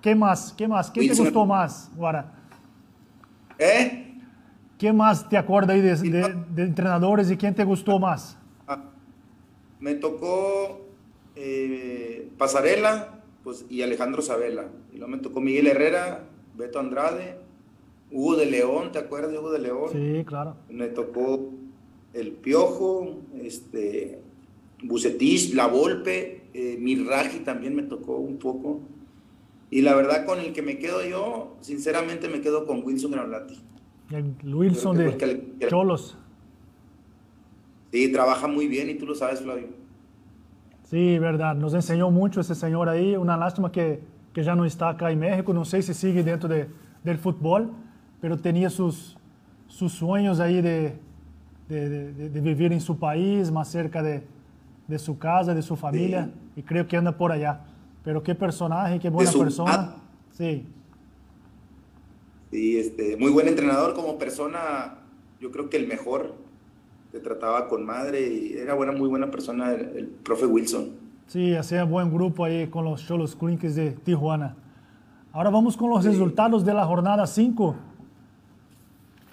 [0.00, 0.54] ¿Qué más?
[0.56, 0.90] ¿Qué más?
[0.92, 1.16] ¿Qué Wilson.
[1.16, 2.26] te gustó más, Guara?
[3.58, 4.20] ¿Eh?
[4.78, 8.36] ¿Qué más te acuerdas ahí de, de, de entrenadores y quién te gustó más?
[8.68, 8.78] Ah,
[9.80, 10.83] me tocó
[11.36, 14.70] eh, Pasarela pues, y Alejandro Sabela.
[14.92, 16.24] Y luego me tocó Miguel Herrera,
[16.56, 17.36] Beto Andrade,
[18.10, 19.90] Hugo de León, ¿te acuerdas de Hugo de León?
[19.92, 20.56] Sí, claro.
[20.68, 21.50] Me tocó
[22.12, 24.20] El Piojo, este,
[24.82, 28.80] Bucetich, La Volpe, eh, Mirraji también me tocó un poco.
[29.70, 33.60] Y la verdad con el que me quedo yo, sinceramente me quedo con Wilson Granolati.
[34.10, 36.16] El Wilson de Cholos.
[37.90, 39.68] Sí, trabaja muy bien y tú lo sabes, Flavio.
[40.94, 41.56] Sí, verdad.
[41.56, 43.16] Nos enseñó mucho ese señor ahí.
[43.16, 44.00] Una lástima que,
[44.32, 45.52] que ya no está acá en México.
[45.52, 46.68] No sé si sigue dentro de,
[47.02, 47.72] del fútbol,
[48.20, 49.16] pero tenía sus,
[49.66, 50.96] sus sueños ahí de,
[51.68, 54.22] de, de, de vivir en su país, más cerca de,
[55.00, 56.30] su casa, de su familia.
[56.54, 56.60] Sí.
[56.60, 57.62] Y creo que anda por allá.
[58.04, 59.96] Pero qué personaje, qué buena persona.
[60.30, 60.64] Sí.
[62.52, 64.98] Sí, este, muy buen entrenador como persona.
[65.40, 66.36] Yo creo que el mejor
[67.14, 70.88] te trataba con madre y era buena, muy buena persona el, el profe Wilson.
[71.28, 74.56] Sí, hacía buen grupo ahí con los Cholos Clinques de Tijuana.
[75.32, 76.10] Ahora vamos con los sí.
[76.10, 77.76] resultados de la jornada 5.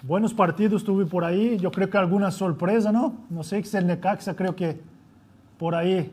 [0.02, 1.58] Buenos partidos tuve por ahí.
[1.58, 3.14] Yo creo que alguna sorpresa, ¿no?
[3.28, 4.80] No sé si el Necaxa creo que
[5.58, 6.12] por ahí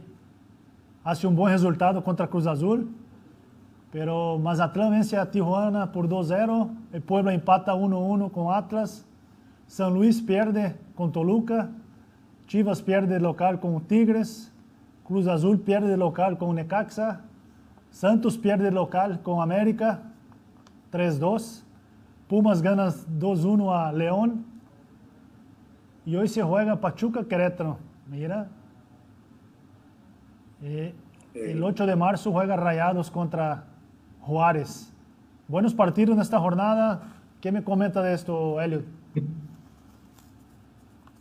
[1.03, 2.89] hace un buen resultado contra Cruz Azul,
[3.91, 9.05] pero Mazatlán vence a Tijuana por 2-0, el Puebla empata 1-1 con Atlas,
[9.69, 11.69] San Luis pierde con Toluca,
[12.47, 14.51] Chivas pierde local con Tigres,
[15.05, 17.21] Cruz Azul pierde local con Necaxa,
[17.91, 20.01] Santos pierde local con América
[20.91, 21.61] 3-2,
[22.27, 24.43] Pumas gana 2-1 a León
[26.03, 27.77] y hoy se juega Pachuca Querétaro.
[28.07, 28.47] Mira,
[30.63, 30.95] eh,
[31.35, 33.65] el 8 de marzo juega Rayados contra
[34.21, 34.91] Juárez.
[35.47, 37.03] Buenos partidos en esta jornada.
[37.39, 38.98] ¿Qué me comenta de esto, Elliot?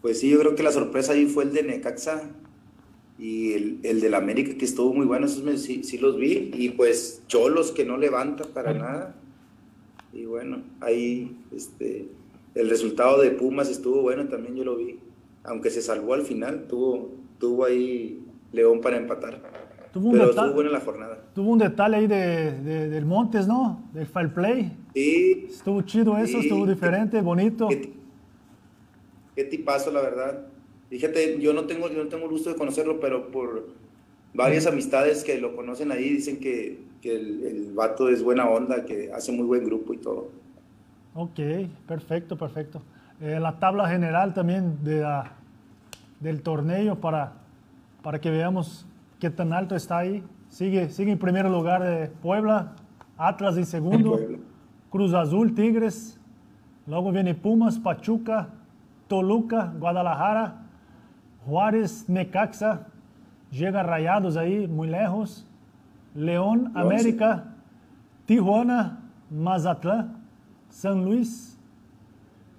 [0.09, 2.31] Pues sí, yo creo que la sorpresa ahí fue el de Necaxa
[3.19, 6.51] y el, el del América, que estuvo muy bueno, esos sí, sí, los vi.
[6.55, 9.17] Y pues Cholos, que no levanta para nada.
[10.15, 12.09] Y bueno, ahí este,
[12.55, 14.99] el resultado de Pumas estuvo bueno, también yo lo vi.
[15.45, 18.19] Aunque se salvó al final, tuvo, tuvo ahí
[18.53, 19.43] León para empatar.
[19.93, 21.23] Tuvo Pero estuvo buena la jornada.
[21.35, 23.91] Tuvo un detalle ahí de, de, del Montes, ¿no?
[23.93, 24.73] Del File Play.
[24.95, 25.49] Sí.
[25.51, 27.69] Estuvo chido eso, estuvo diferente, bonito.
[27.69, 27.98] Qué,
[29.39, 30.47] qué, tipazo, la verdad.
[30.91, 33.69] Fíjate, yo no tengo, yo no tengo gusto de conocerlo, pero por
[34.35, 38.85] varias amistades que lo conocen ahí dicen que, que el, el vato es buena onda,
[38.85, 40.29] que hace muy buen grupo y todo.
[41.15, 41.41] Ok,
[41.87, 42.83] perfecto, perfecto.
[43.21, 45.25] Eh, la tabla general también de, uh,
[46.21, 47.33] del torneo para,
[48.03, 48.87] para que veamos
[49.19, 50.23] qué tan alto está ahí.
[50.49, 52.77] Sigue, sigue en primer lugar de Puebla,
[53.17, 54.19] Atlas en segundo,
[54.91, 56.19] Cruz Azul, Tigres,
[56.87, 58.49] luego viene Pumas, Pachuca,
[59.09, 60.63] Toluca, Guadalajara,
[61.47, 62.87] Juárez, Necaxa,
[63.51, 65.47] llega Rayados ahí muy lejos,
[66.15, 67.45] León, América,
[68.27, 70.17] Tijuana, Mazatlán,
[70.69, 71.59] San Luis,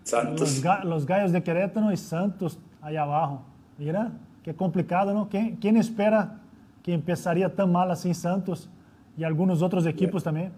[0.03, 0.39] Santos.
[0.39, 3.43] Los, ga los, Gallos de Querétaro y Santos allá abajo.
[3.77, 4.11] Mira,
[4.43, 5.29] qué complicado, ¿no?
[5.29, 6.39] ¿Quién, quién espera
[6.81, 8.69] que empezaría tan mal así Santos
[9.15, 10.51] y algunos otros equipos también?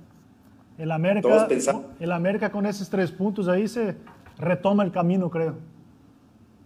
[0.78, 1.48] El América,
[2.00, 3.98] el América con esos tres puntos ahí se
[4.38, 5.71] retoma el camino, creo.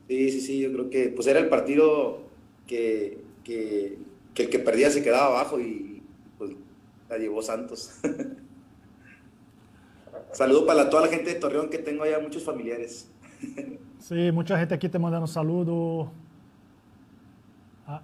[0.08, 2.20] Sí, sí, sí, yo creo que pues era el partido
[2.68, 3.98] que, que,
[4.34, 6.04] que el que perdía se quedaba abajo y
[6.38, 6.52] pues
[7.10, 8.00] la llevó Santos.
[10.32, 13.12] Saludo para toda la gente de Torreón que tengo allá muchos familiares.
[13.98, 16.12] Sí, mucha gente aquí te manda un saludo.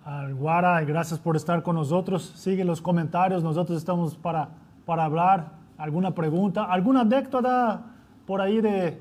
[0.03, 2.33] Al Guara, gracias por estar con nosotros.
[2.37, 4.49] Sigue los comentarios, nosotros estamos para,
[4.83, 5.51] para hablar.
[5.77, 6.63] ¿Alguna pregunta?
[6.63, 7.83] ¿Alguna anécdota
[8.25, 8.97] por ahí de,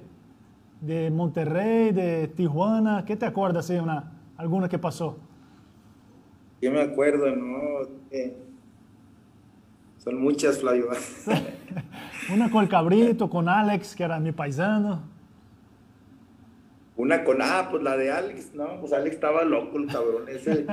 [0.81, 3.05] de Monterrey, de Tijuana?
[3.05, 3.67] ¿Qué te acuerdas?
[3.67, 5.19] Sí, una, ¿Alguna que pasó?
[6.63, 7.59] Yo me acuerdo, ¿no?
[8.11, 8.37] Eh,
[9.99, 10.89] son muchas, Flavio.
[12.33, 15.03] Una con el cabrito, con Alex, que era mi paisano.
[16.97, 18.81] Una con, ah, pues la de Alex, ¿no?
[18.81, 20.67] Pues Alex estaba loco, el cabrón ese.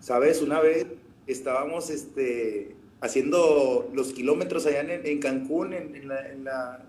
[0.00, 0.42] ¿Sabes?
[0.42, 0.86] Una vez
[1.26, 6.80] estábamos este, haciendo los kilómetros allá en, Cancún, en, la, en, la,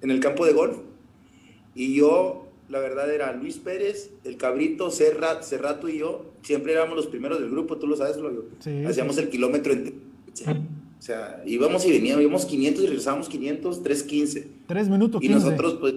[0.00, 0.78] en, el campo de golf.
[1.74, 6.26] Y yo, la verdad, era Luis Pérez, el cabrito, Serrat, Serrato y yo.
[6.42, 8.46] Siempre éramos los primeros del grupo, tú lo sabes, Flavio.
[8.60, 10.08] Sí, Hacíamos el kilómetro en
[10.98, 14.46] o sea, íbamos y veníamos, íbamos 500 y regresábamos 500, 3.15.
[14.66, 15.32] 3 minutos 15.
[15.32, 15.94] Y nosotros, pues,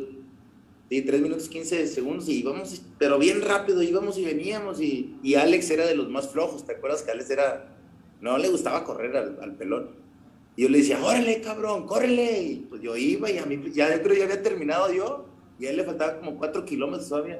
[0.89, 4.79] sí, 3 minutos 15 segundos y íbamos, pero bien rápido, íbamos y veníamos.
[4.79, 7.75] Y, y, Alex era de los más flojos, ¿te acuerdas que Alex era,
[8.21, 9.89] no le gustaba correr al, al pelón?
[10.55, 12.43] Y yo le decía, órale, cabrón, córrele.
[12.43, 15.25] Y pues yo iba y a mí, pues, ya creo ya había terminado yo.
[15.61, 17.39] Y a él le faltaba como 4 kilómetros todavía.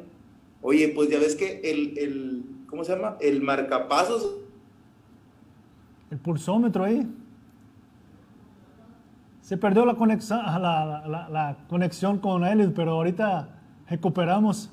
[0.62, 3.17] Oye, pues ya ves que el, el ¿cómo se llama?
[3.19, 4.36] El marcapasos.
[6.12, 7.07] El pulsómetro ahí.
[9.41, 13.49] Se perdió la conexión, la, la, la conexión con él, pero ahorita
[13.89, 14.69] recuperamos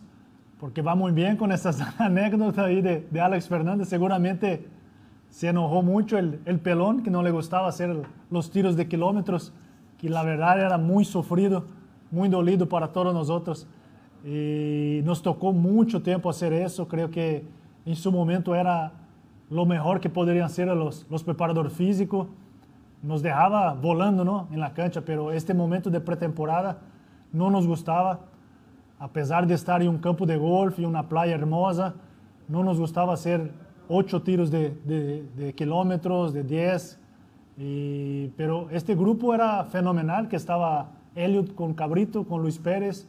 [0.61, 3.89] porque va muy bien con estas anécdotas ahí de, de, Alex Fernández.
[3.89, 4.69] Seguramente
[5.31, 7.97] se enojó mucho el, el, pelón, que no le gustaba hacer
[8.31, 9.55] los tiros de kilómetros,
[9.97, 11.65] que la verdad era muy sufrido,
[12.11, 13.67] muy dolido para todos nosotros.
[14.25, 16.89] Y nos tocó mucho tiempo hacer eso.
[16.89, 17.45] Creo que
[17.87, 18.93] en su momento era
[19.51, 22.27] lo mejor que podrían hacer los, los preparadores físicos
[23.03, 24.49] nos dejaba volando ¿no?
[24.53, 26.79] en la cancha, pero este momento de pretemporada
[27.33, 28.21] no nos gustaba.
[28.99, 31.95] A pesar de estar en un campo de golf y una playa hermosa,
[32.49, 33.53] no nos gustaba hacer
[33.89, 34.71] ocho tiros de,
[35.37, 36.99] de, kilómetros, de 10.
[37.59, 43.07] Y, pero este grupo era fenomenal, que estaba Elliot con Cabrito, con Luis Pérez.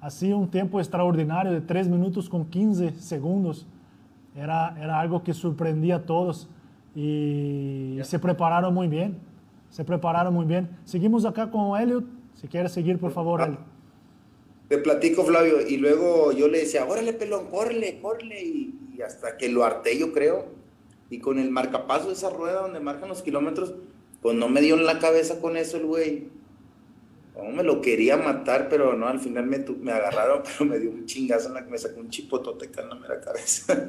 [0.00, 3.66] Hacía un tiempo extraordinario de 3 minutos con 15 segundos.
[4.36, 6.48] Era, era algo que sorprendía a todos
[6.94, 9.18] y se prepararon muy bien.
[9.70, 10.68] Se prepararon muy bien.
[10.84, 12.04] Seguimos acá con Elliot.
[12.34, 13.58] Si quieres seguir, por favor, ah,
[14.68, 19.36] Te platico, Flavio, y luego yo le decía, órale, pelón, córrele, córrele, y, y, hasta
[19.38, 20.46] que lo harté, yo creo.
[21.08, 23.74] Y con el marcapaso de esa rueda donde marcan los kilómetros,
[24.20, 26.28] pues no me dio en la cabeza con eso el güey.
[27.36, 30.90] No, me lo quería matar, pero no, al final me, me agarraron, pero me dio
[30.90, 33.86] un chingazo en la que me sacó un chipotote en la mera cabeza.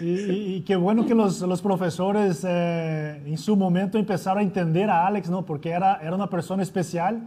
[0.00, 5.06] y, qué bueno que los, los profesores eh, en su momento empezaron a entender a
[5.06, 5.44] Alex, ¿no?
[5.44, 7.22] Porque era, era una persona especial,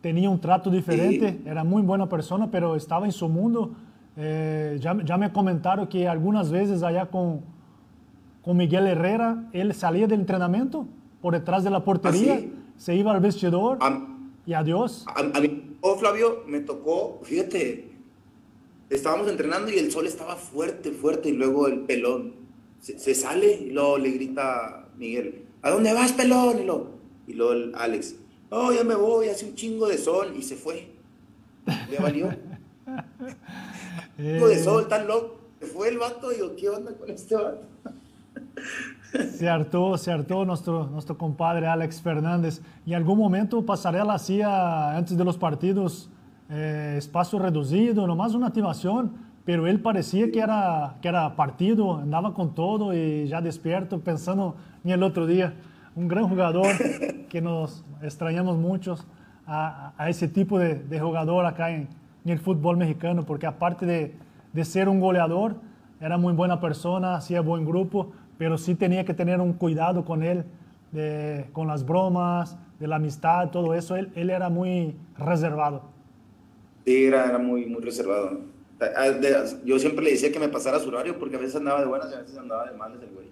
[0.00, 3.74] tenía un trato diferente, era muy buena persona, pero estaba en su mundo.
[4.16, 7.40] Eh, ya, ya, me comentaron que algunas veces allá con,
[8.42, 10.86] con Miguel Herrera, él salía del entrenamiento
[11.22, 13.78] por detrás de la portería, ¿Ah, se iba al vestidor
[14.46, 15.04] y adiós.
[15.14, 17.90] A, mí, oh, Flavio, me tocó, fíjate,
[18.88, 22.34] estábamos entrenando y el sol estaba fuerte, fuerte, y luego el pelón
[22.80, 26.60] se, sale y luego le grita Miguel, ¿a dónde vas, pelón?
[26.60, 26.90] Y luego,
[27.26, 28.16] y luego el Alex,
[28.50, 30.88] oh, ya me voy, hace un chingo de sol, y se fue.
[31.90, 32.26] Le valió.
[32.86, 35.38] un chingo de sol, tan loco.
[35.60, 37.66] Se fue el vato, y digo, ¿qué onda con este vato?
[39.32, 42.62] Se hartó, se hartó nuestro, nuestro compadre Alex Fernández.
[42.86, 46.10] Y en algún momento Pasarela hacía, antes de los partidos,
[46.48, 49.12] eh, espacio reducido, nomás una activación,
[49.44, 54.56] pero él parecía que era, que era partido, andaba con todo y ya despierto, pensando
[54.84, 55.54] en el otro día.
[55.96, 56.66] Un gran jugador
[57.28, 59.06] que nos extrañamos muchos
[59.46, 61.88] a, a ese tipo de, de, jugador acá en,
[62.24, 64.14] en, el fútbol mexicano, porque aparte de,
[64.52, 65.56] de ser un goleador,
[66.00, 70.22] era muy buena persona, hacía buen grupo pero sí tenía que tener un cuidado con
[70.22, 70.46] él,
[70.92, 73.96] de, con las bromas, de la amistad, todo eso.
[73.96, 75.82] Él, él era muy reservado.
[76.86, 78.40] Sí, era, era muy, muy reservado.
[79.66, 82.10] Yo siempre le decía que me pasara su horario porque a veces andaba de buenas
[82.10, 83.26] y a veces andaba de malas el güey.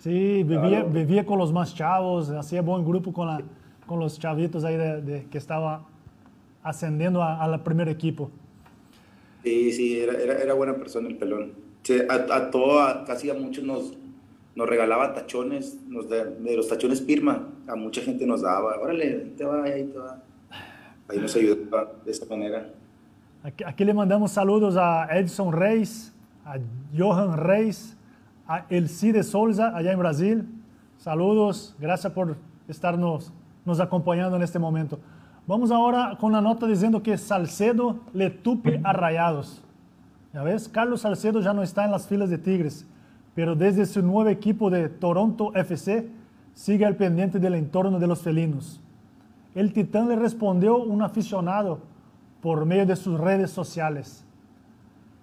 [0.00, 3.40] Sí, vivía, vivía con los más chavos, hacía buen grupo con, la,
[3.86, 5.86] con los chavitos ahí de, que estaba
[6.62, 8.30] ascendiendo al primer equipo.
[9.42, 11.52] Sí, sí, era, era, era buena persona el pelón.
[12.10, 13.94] a, a todo, casi a muchos nos,
[14.54, 19.44] nos regalaba tachones, nos de, los tachones Pirma, a mucha gente nos daba, órale, te
[19.44, 20.22] va, ahí te va.
[21.08, 22.70] Ahí nos ayudaba de esta manera.
[23.42, 26.56] Aquí, aquí, le mandamos saludos a Edson Reis, a
[26.96, 27.96] Johan Reis,
[28.46, 30.44] a Elcide Souza, allá en Brasil.
[30.98, 32.36] Saludos, gracias por
[32.68, 33.32] estarnos
[33.64, 34.98] nos acompañando en este momento.
[35.46, 39.62] Vamos ahora con la nota diciendo que Salcedo le tupe a Rayados.
[40.32, 40.68] ¿Ya ves?
[40.68, 42.86] Carlos Salcedo ya no está en las filas de Tigres
[43.34, 46.08] pero desde su nuevo equipo de Toronto FC
[46.54, 48.80] sigue al pendiente del entorno de los felinos.
[49.54, 51.80] El Titán le respondió un aficionado
[52.40, 54.24] por medio de sus redes sociales.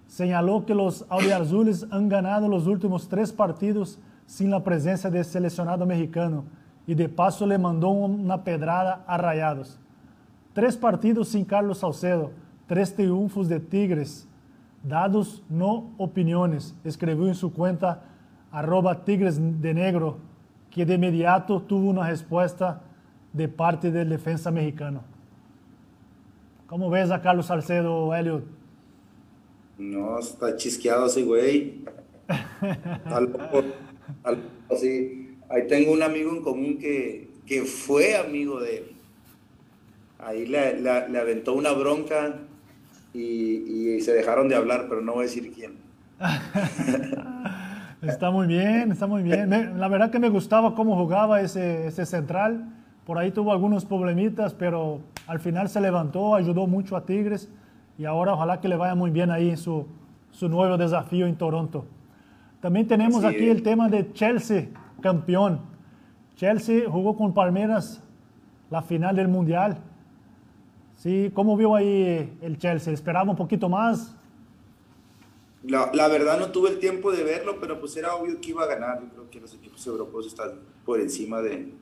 [0.06, 5.86] Señaló que los azules han ganado los últimos tres partidos sin la presencia del seleccionado
[5.86, 6.44] mexicano
[6.86, 9.78] y de paso le mandó una pedrada a Rayados.
[10.52, 12.30] Tres partidos sin Carlos Salcedo,
[12.66, 14.26] tres triunfos de Tigres,
[14.82, 18.04] dados no opiniones, escribió en su cuenta
[18.50, 20.18] arroba Tigres de Negro,
[20.70, 22.82] que de inmediato tuvo una respuesta
[23.32, 25.02] de parte del defensa mexicano.
[26.66, 28.44] ¿Cómo ves a Carlos Salcedo, Elliot?
[29.78, 31.84] No, está chisqueado ese güey.
[34.70, 35.36] así.
[35.48, 38.92] Ahí tengo un amigo en común que, que fue amigo de él.
[40.18, 42.38] Ahí le, le aventó una bronca
[43.14, 45.74] y, se dejaron de hablar, pero no voy a decir quién.
[48.02, 49.78] está muy bien, está muy bien.
[49.78, 52.68] la verdad que me gustaba cómo jugaba ese, ese central.
[53.06, 57.48] Por ahí tuvo algunos problemitas, pero al final se levantó, ayudó mucho a Tigres
[57.98, 59.86] y ahora ojalá que le vaya muy bien ahí en su,
[60.30, 61.84] su nuevo desafío en Toronto.
[62.60, 64.68] También tenemos aquí el tema de Chelsea,
[65.00, 65.60] campeón.
[66.36, 68.02] Chelsea jugó con Palmeiras
[68.70, 69.78] la final del Mundial
[71.02, 72.92] Sí, ¿cómo vio ahí el Chelsea?
[72.92, 74.14] ¿Esperaba un poquito más?
[75.64, 78.62] La, la, verdad no tuve el tiempo de verlo, pero pues era obvio que iba
[78.62, 79.00] a ganar.
[79.00, 81.72] Yo creo que los equipos europeos están por encima de,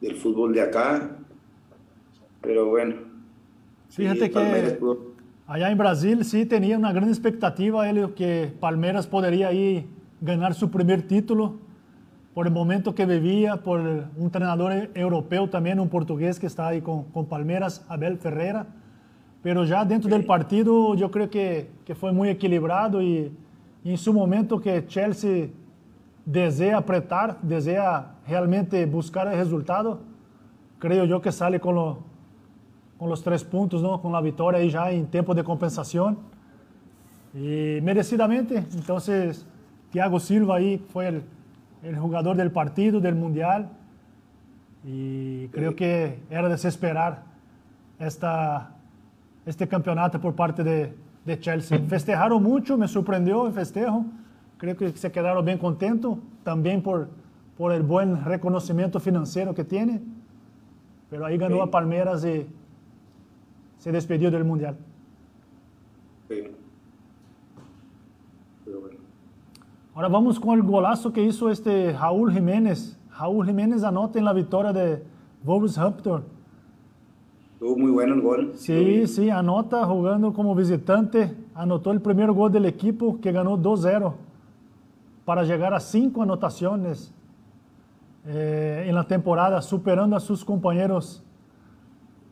[0.00, 1.16] del fútbol de acá.
[2.40, 2.94] Pero bueno.
[3.88, 4.78] Fíjate que
[5.48, 10.70] allá en Brasil sí tenía una gran expectativa, Helio, que Palmeiras podría ahí ganar su
[10.70, 11.58] primer título
[12.38, 16.80] por el momento que vivía, por un entrenador europeo también, un portugués que está ahí
[16.80, 18.64] con, con Palmeiras, Abel Ferreira.
[19.42, 23.32] Pero ya dentro del partido yo creo que, que fue muy equilibrado y,
[23.82, 25.48] y, en su momento que Chelsea
[26.24, 29.98] desea apretar, desea realmente buscar el resultado,
[30.78, 31.98] creo yo que sale con, lo,
[33.00, 34.00] con los tres puntos, ¿no?
[34.00, 36.16] con la victoria ahí ya en tiempo de compensación.
[37.34, 39.44] Y merecidamente, entonces
[39.90, 41.37] Thiago Silva ahí fue el
[41.82, 43.70] el jugador del partido, del mundial.
[44.84, 47.24] Y creo que era desesperar
[47.98, 48.74] esta,
[49.44, 51.78] este campeonato por parte de, de Chelsea.
[51.88, 54.06] Festejaron mucho, me sorprendió el festejo,
[54.56, 57.08] creo que se quedaron bien contentos, también por,
[57.56, 60.00] por el buen reconocimiento financiero que tiene.
[61.10, 62.46] Pero ahí ganó a Palmeiras y
[63.78, 64.76] se despidió del Mundial.
[66.28, 66.50] Sí.
[68.64, 68.98] Pero bueno.
[69.98, 72.96] Ahora vamos con el golazo que hizo este Raúl Jiménez.
[73.18, 75.02] Raúl Jiménez anota en la victoria de
[75.42, 76.22] Wolverhampton.
[77.54, 78.52] Estuvo muy bueno el gol.
[78.54, 81.34] Sí, sí, anota jugando como visitante.
[81.52, 84.14] Anotó el primer gol del equipo que ganó 2-0
[85.24, 87.12] para llegar a cinco anotaciones
[88.24, 91.24] eh, en la temporada, superando a sus compañeros,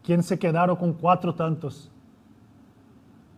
[0.04, 1.90] quienes se quedaron con cuatro tantos.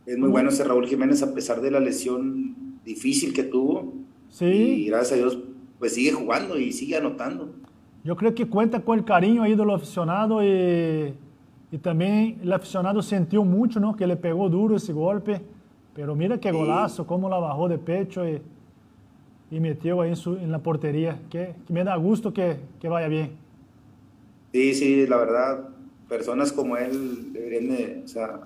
[0.05, 2.55] Es muy bueno ese Raúl Jiménez a pesar de la lesión
[2.85, 4.07] difícil que tuvo.
[4.31, 5.39] Y Sí, gracias a Dios,
[5.79, 7.55] pues sigue jugando y sigue anotando.
[8.05, 11.15] yo creo que cuenta con el cariño ahí del aficionado y,
[11.71, 13.97] y también el aficionado sintió mucho, ¿no?
[13.97, 15.41] Que le pegó duro ese golpe,
[15.95, 16.57] pero mira qué Sí.
[16.57, 18.41] golazo, cómo la bajó de pecho y,
[19.51, 21.21] y metió ahí en, su, en la portería.
[21.31, 23.31] Que, que me da gusto que, que vaya bien.
[24.53, 25.69] Sí, sí, la verdad,
[26.09, 28.41] personas como él deberían de, o sea,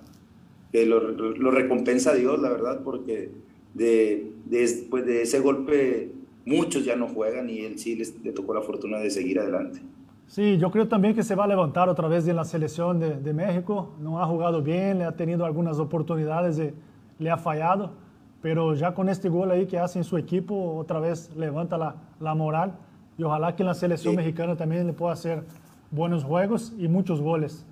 [0.73, 3.31] que lo, lo recompensa a Dios, la verdad, porque
[3.75, 6.13] de, de- pues de ese golpe
[6.45, 9.81] muchos ya no juegan y él sí les- le tocó la fortuna de seguir adelante.
[10.27, 13.17] Sí, yo creo también que se va a levantar otra vez en la selección de,
[13.19, 13.93] de México.
[14.01, 17.93] No ha jugado bien, le ha tenido algunas oportunidades, y le ha fallado,
[18.41, 21.97] pero ya con este gol ahí que hace en su equipo, otra vez levanta la,
[22.19, 22.73] la moral
[23.19, 24.17] y ojalá que en la selección Sí.
[24.17, 25.45] mexicana también le pueda hacer
[25.91, 27.67] buenos juegos y muchos goles.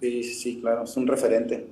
[0.00, 1.66] Sí, sí, claro, es un referente.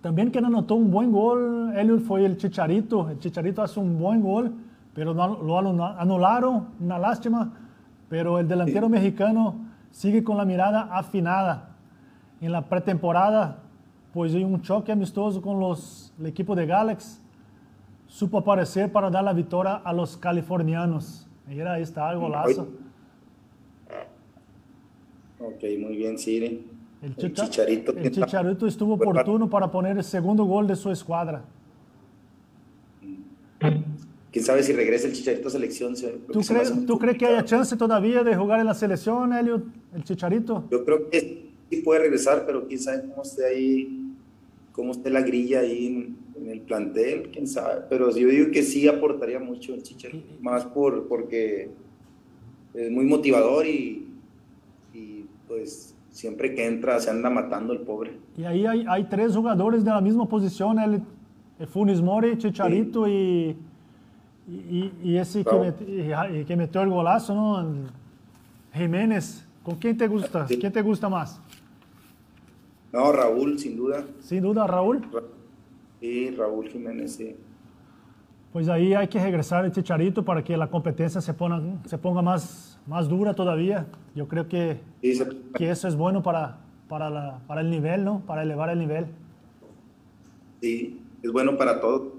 [0.00, 3.10] También quien anotó un buen gol, Elliot, fue el Chicharito.
[3.10, 4.52] El Chicharito hace un buen gol,
[4.94, 7.52] pero no, lo anu- anularon, una lástima.
[8.08, 8.92] Pero el delantero Sí.
[8.92, 9.56] mexicano
[9.90, 11.76] sigue con la mirada afinada.
[12.40, 13.58] En la pretemporada,
[14.14, 17.20] pues hay un choque amistoso con los, el equipo de Galaxy.
[18.06, 21.28] Supo aparecer para dar la victoria a los californianos.
[21.46, 22.66] Mira, ahí está el golazo.
[25.38, 26.66] Ok, muy bien, Siri.
[27.02, 27.92] El, El Chicha- Chicharito.
[27.96, 31.42] el Chicharito estuvo oportuno para poner el segundo gol de su escuadra.
[34.32, 35.94] Quién sabe si regresa el Chicharito a selección.
[36.32, 39.64] ¿Tú crees, muy ¿Tú crees que haya chance todavía de jugar en la selección, Elliot,
[39.94, 40.64] el Chicharito?
[40.70, 44.12] Yo creo que sí puede regresar, pero quién sabe cómo esté ahí,
[44.72, 47.82] cómo esté la grilla ahí en, en el plantel, quién sabe.
[47.88, 51.70] Pero yo digo que sí aportaría mucho el Chicharito, más por, porque
[52.74, 54.06] es muy motivador y,
[54.94, 58.18] y pues siempre que entra se anda matando el pobre.
[58.36, 61.02] Y ahí hay, hay tres jugadores de la misma posición, el,
[61.58, 63.56] el Funes Mori, Chicharito y,
[64.48, 67.64] y, y ese que, met- que metió el golazo,
[68.72, 69.46] Jiménez.
[69.62, 70.48] ¿Con quién te gusta?
[70.48, 70.58] Sí.
[70.58, 71.40] ¿Quién te gusta más?
[72.92, 74.04] No, Raúl, sin duda.
[74.20, 75.02] Sin duda, Raúl.
[75.12, 75.22] Ra-
[76.00, 77.36] Sí, Raúl Jiménez, sí.
[78.54, 82.22] Pues ahí hay que regresar el Chicharito para que la competencia se ponga, se ponga
[82.22, 83.86] más, más dura todavía.
[84.16, 85.22] Yo creo que, Sí,
[85.54, 86.56] que eso es bueno para,
[86.88, 88.18] para, la- para el nivel, ¿no?
[88.26, 89.06] Para elevar el nivel.
[90.60, 92.18] sí, es bueno para todo.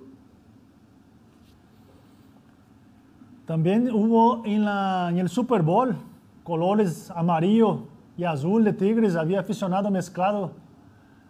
[3.46, 5.96] También hubo en, la, en el Super Bowl
[6.44, 7.84] colores amarillo
[8.18, 9.16] y azul de Tigres.
[9.18, 10.52] Había aficionado mezclado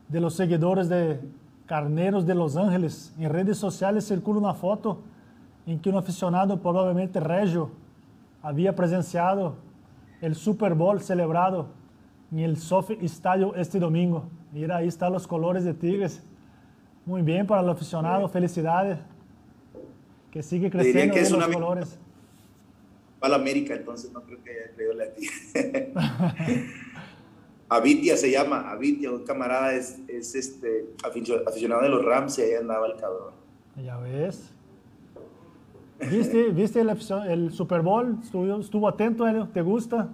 [0.08, 1.20] de los seguidores de
[1.66, 3.16] Carneros de Los Ángeles.
[3.18, 5.00] En redes sociales circula una foto
[5.66, 7.72] en que un aficionado, probablemente regio,
[8.42, 9.56] había presenciado
[10.22, 11.68] el Super Bowl celebrado
[12.32, 14.30] en el Sophie Estadio este domingo.
[14.52, 16.24] Mira, ahí están los colores de Tigres.
[17.06, 19.00] Muy bien para el aficionado, felicidades.
[20.30, 21.98] Que sigue creciendo que es los una colores.
[23.22, 25.28] Va a la América, entonces no creo que haya creído la ti.
[27.70, 32.42] Avitia se llama, Avitia, un camarada es, es este aficio- aficionado de los Rams y
[32.42, 33.34] ahí andaba el cabrón.
[33.82, 34.52] Ya ves.
[36.10, 36.89] ¿Viste, ¿viste el,
[37.30, 38.18] el Super Bowl?
[38.24, 39.47] ¿Estuvo, estuvo atento, Elio?
[39.54, 40.10] ¿Te gusta?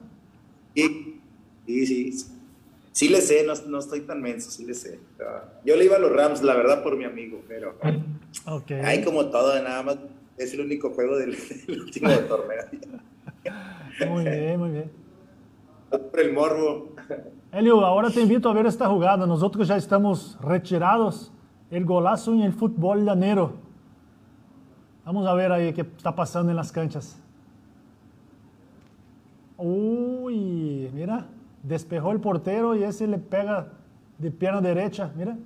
[0.75, 1.21] Sí,
[1.65, 2.25] sí, sí.
[2.91, 4.99] Sí le sé, no, no estoy tan menso, sí le sé.
[5.63, 7.75] Yo le iba a los Rams, la verdad, por mi amigo, pero
[8.47, 8.71] Ok.
[8.71, 9.97] hay como todo, nada más
[10.37, 12.63] es el único juego del, del último torneo.
[14.09, 14.91] Muy bien, muy bien.
[15.89, 16.89] Por el morbo.
[17.51, 19.25] Elio, ahora te invito a ver esta jugada.
[19.25, 21.31] Nosotros ya estamos retirados.
[21.69, 23.53] El golazo en el fútbol llanero.
[25.07, 27.17] Vamos a ver ahí qué está pasando en las canchas.
[29.55, 31.27] Uy, mira,
[31.63, 33.69] despejó el portero y ese le pega
[34.17, 35.37] de pierna derecha, mira.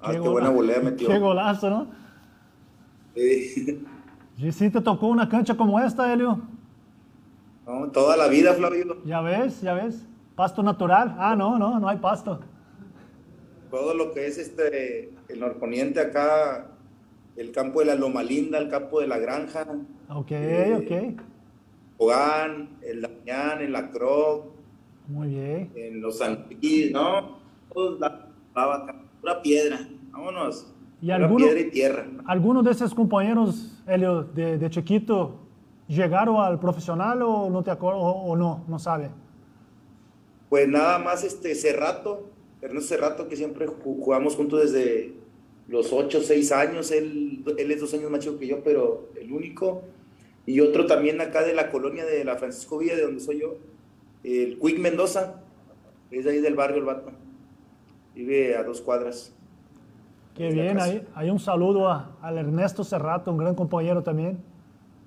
[0.00, 1.08] Ah, qué, buena volea metió.
[1.08, 1.88] Qué golazo, ¿no?
[3.16, 3.84] Sí.
[4.38, 6.40] ¿Y si te tocó una cancha como esta, Elio?
[7.66, 9.02] No, toda la vida, Flavio.
[9.04, 10.06] Ya ves, ya ves.
[10.36, 11.16] Pasto natural.
[11.18, 12.38] Ah, no, no, no hay pasto.
[13.72, 16.72] todo lo que es este, el norponiente acá,
[17.36, 19.66] el campo de la Loma Linda, el campo de la Granja.
[20.08, 21.20] Ok, eh, ok.
[21.98, 24.46] Hogán, el Damián, el Lacroc.
[25.08, 25.72] Muy bien.
[25.74, 26.46] En los San
[26.92, 27.38] ¿no?
[27.98, 28.28] la,
[29.20, 29.80] pura piedra.
[30.10, 30.72] Vámonos.
[31.00, 32.06] ¿Y alguno, piedra y tierra.
[32.26, 35.46] ¿Algunos de esos compañeros, Helio, de, de chiquito,
[35.88, 39.10] llegaron al profesional o no te acuerdas o, no, no sabe?
[40.48, 42.30] Pues nada más este Cerrato,
[42.66, 45.14] Ernesto Cerrato, que siempre jugamos juntos desde
[45.68, 49.08] los 8 o 6 años, él, él es dos años más chico que yo, pero
[49.20, 49.82] el único.
[50.46, 53.56] Y otro también acá de la colonia de la Francisco Villa, de donde soy yo,
[54.22, 55.42] el Quick Mendoza,
[56.10, 57.10] es de ahí del barrio el vato.
[58.14, 59.34] Vive a dos cuadras.
[60.34, 64.38] Qué bien, hay, hay, un saludo a, al Ernesto Cerrato, un gran compañero también,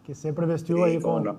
[0.06, 1.38] que siempre vestió ahí con,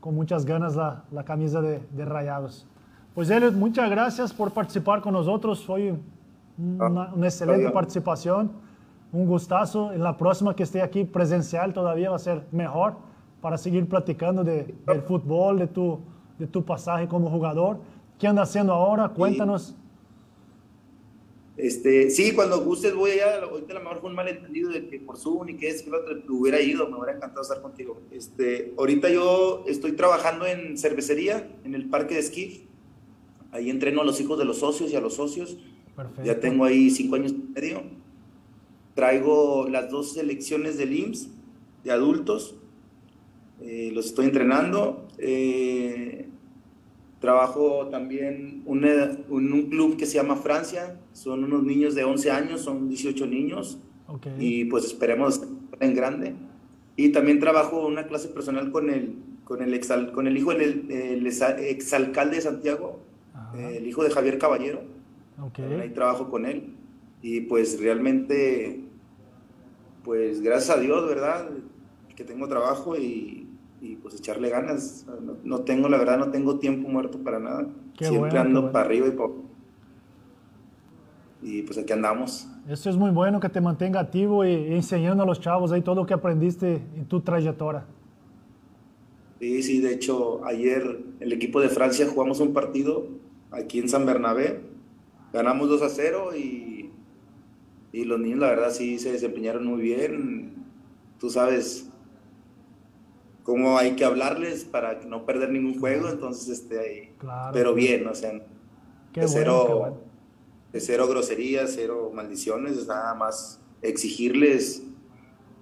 [0.00, 2.66] con, muchas ganas la, la camisa de, de, Rayados.
[3.14, 5.62] Pues Elliot, muchas gracias por participar con nosotros.
[5.64, 5.94] Fue
[6.56, 8.52] una, ah, una excelente participación,
[9.12, 9.92] un gustazo.
[9.92, 12.94] En la próxima que esté aquí presencial todavía va a ser mejor
[13.42, 16.00] para seguir platicando de, del fútbol, de tu,
[16.38, 17.80] de tu pasaje como jugador.
[18.18, 19.10] ¿Qué anda haciendo ahora?
[19.10, 19.76] Cuéntanos.
[21.58, 23.42] Este, sí, cuando gustes voy allá.
[23.42, 25.90] Ahorita a lo mejor fue un malentendido de que por Zoom y que es que
[25.90, 28.00] otro, hubiera ido, me hubiera encantado estar contigo.
[28.10, 32.68] Este, ahorita yo estoy trabajando en cervecería, en el parque de esquí.
[33.52, 35.58] Ahí entreno a los hijos de los socios y a los socios.
[36.24, 37.82] Ya tengo ahí cinco años y medio.
[38.94, 41.28] Traigo las dos selecciones del IMSS
[41.84, 42.56] de adultos.
[43.60, 45.06] Eh, los estoy entrenando.
[45.18, 46.28] Eh,
[47.20, 50.98] trabajo también en un club que se llama Francia.
[51.12, 53.78] Son unos niños de 11 años, son 18 niños.
[54.38, 55.42] Y pues esperemos
[55.80, 56.34] en grande.
[56.96, 61.26] Y también trabajo una clase personal con el, con el, exal, con el hijo del
[61.26, 63.00] exalcalde de Santiago,
[63.54, 64.80] el hijo de Javier Caballero.
[65.80, 66.74] Ahí trabajo con él.
[67.20, 68.84] Y pues realmente,
[70.04, 71.48] pues gracias a Dios, ¿verdad?
[72.16, 73.48] Que tengo trabajo y,
[73.80, 75.06] y pues echarle ganas.
[75.44, 77.68] No, tengo, la verdad, no tengo tiempo muerto para nada.
[77.98, 79.30] Siempre ando para arriba y para
[81.42, 82.46] y pues aquí andamos.
[82.68, 85.96] Eso es muy bueno que te mantenga activo y, enseñando a los chavos ahí todo
[85.96, 87.84] lo que aprendiste en tu trayectoria.
[89.40, 93.08] Sí, sí, de hecho ayer el equipo de Francia jugamos un partido
[93.52, 94.60] aquí en San Bernabé,
[95.32, 96.90] ganamos 2 a 0 y,
[97.92, 100.54] y los niños la verdad sí se desempeñaron muy bien.
[101.18, 101.92] Tú sabes,
[103.42, 107.12] cómo hay que hablarles para no perder ningún juego, entonces, este,
[107.52, 109.98] pero bien, o sea, de, cero,
[110.72, 114.84] de cero groserías, cero maldiciones, nada más exigirles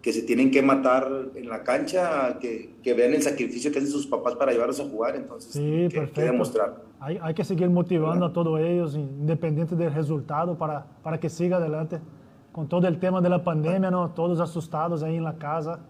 [0.02, 3.90] que se tienen que matar en la cancha, que, que, vean el sacrificio que hacen
[3.90, 6.89] sus papás para llevarlos a jugar, entonces sí, que, que demostrar.
[7.00, 11.56] Hay, hay, que seguir motivando a todos ellos, independiente del resultado, para, para que siga
[11.56, 11.98] adelante.
[12.52, 14.10] Con todo el tema de la pandemia, ¿no?
[14.10, 15.80] todos asustados ahí en la casa.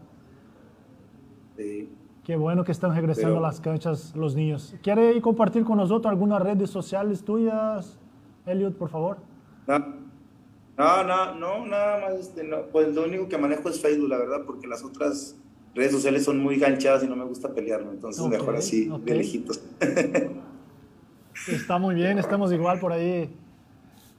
[2.24, 4.74] Qué bueno que están regresando a las canchas los niños.
[4.82, 7.98] ¿Quiere compartir con nosotros algunas redes sociales tuyas,
[8.46, 9.18] Elliot, por favor?
[9.66, 12.20] No, no, no, nada más.
[12.20, 15.36] Este, Pues lo único que manejo es Facebook, la verdad, porque las otras
[15.74, 19.60] redes sociales son muy ganchadas y no me gusta pelearme, entonces mejor así, de lejitos.
[21.48, 23.34] Está muy bien, estamos igual por ahí,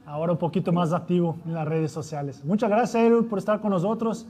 [0.04, 2.44] ahora un poquito más activo en las redes sociales.
[2.44, 4.26] Muchas gracias, Elliot, por estar con nosotros.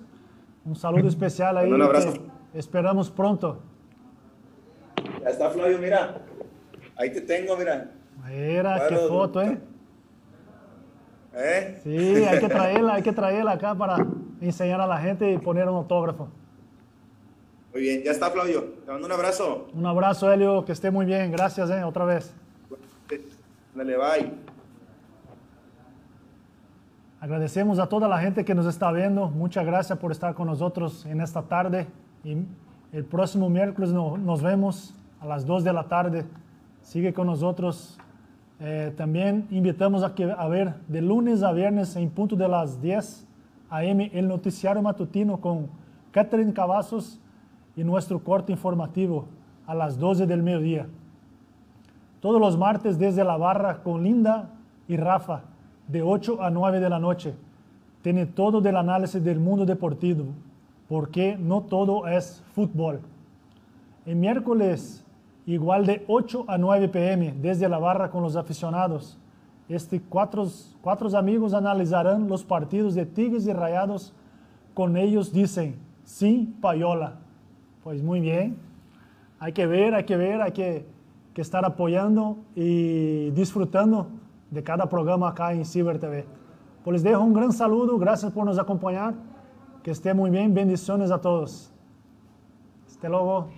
[0.64, 1.72] Un saludo especial ahí.
[1.72, 2.12] Un abrazo.
[2.54, 3.60] Esperamos pronto.
[5.22, 6.20] Ya está Flavio, mira.
[6.96, 7.90] Ahí te tengo, mira.
[8.28, 9.58] Mira, qué foto, ¿eh?
[11.34, 11.80] ¿Eh?
[11.82, 14.06] Sí, hay que traerla, hay que traerla acá para
[14.40, 16.28] enseñar a la gente y poner un autógrafo.
[17.72, 18.64] Muy bien, ya está Flavio.
[18.84, 19.68] Te mando un abrazo.
[19.72, 21.32] Un abrazo, Helio, que esté muy bien.
[21.32, 21.82] Gracias, ¿eh?
[21.82, 22.34] Otra vez.
[23.74, 24.32] Dale, bye.
[27.20, 29.30] Agradecemos a toda la gente que nos está viendo.
[29.30, 31.86] Muchas gracias por estar con nosotros en esta tarde.
[32.22, 32.36] Y
[32.92, 36.26] el próximo miércoles nos vemos a las 2 de la tarde.
[36.82, 37.98] Sigue con nosotros.
[38.60, 42.82] Eh, también invitamos a, que, a ver de lunes a viernes en punto de las
[42.82, 43.26] 10
[43.70, 44.10] a.m.
[44.12, 45.68] el noticiario matutino con
[46.10, 47.18] Catherine Cavazos
[47.74, 49.26] y nuestro corte informativo
[49.66, 50.86] a las 12 del mediodía.
[52.22, 54.48] Todos los martes desde la barra con Linda
[54.86, 55.42] y Rafa
[55.88, 57.34] de 8 a 9 de la noche.
[58.00, 60.26] Tiene todo del análisis del mundo deportivo
[60.88, 63.00] porque no todo es fútbol.
[64.06, 65.04] El miércoles,
[65.46, 69.18] igual de 8 a 9 pm, desde la barra con los aficionados,
[69.68, 70.46] este cuatro,
[70.80, 74.12] cuatro amigos analizarán los partidos de Tigres y Rayados.
[74.74, 77.14] Con ellos dicen, sí, payola.
[77.82, 78.56] Pues muy bien.
[79.40, 80.86] Hay que ver, hay que ver, hay que,
[81.34, 84.08] que estar apoyando y disfrutando
[84.50, 86.26] de cada programa acá en Ciber TV.
[86.84, 89.14] Pues les dejo un gran saludo, gracias por nos acompañar,
[89.82, 91.72] que esté muy bien, bendiciones a todos.
[92.86, 93.48] Hasta luego.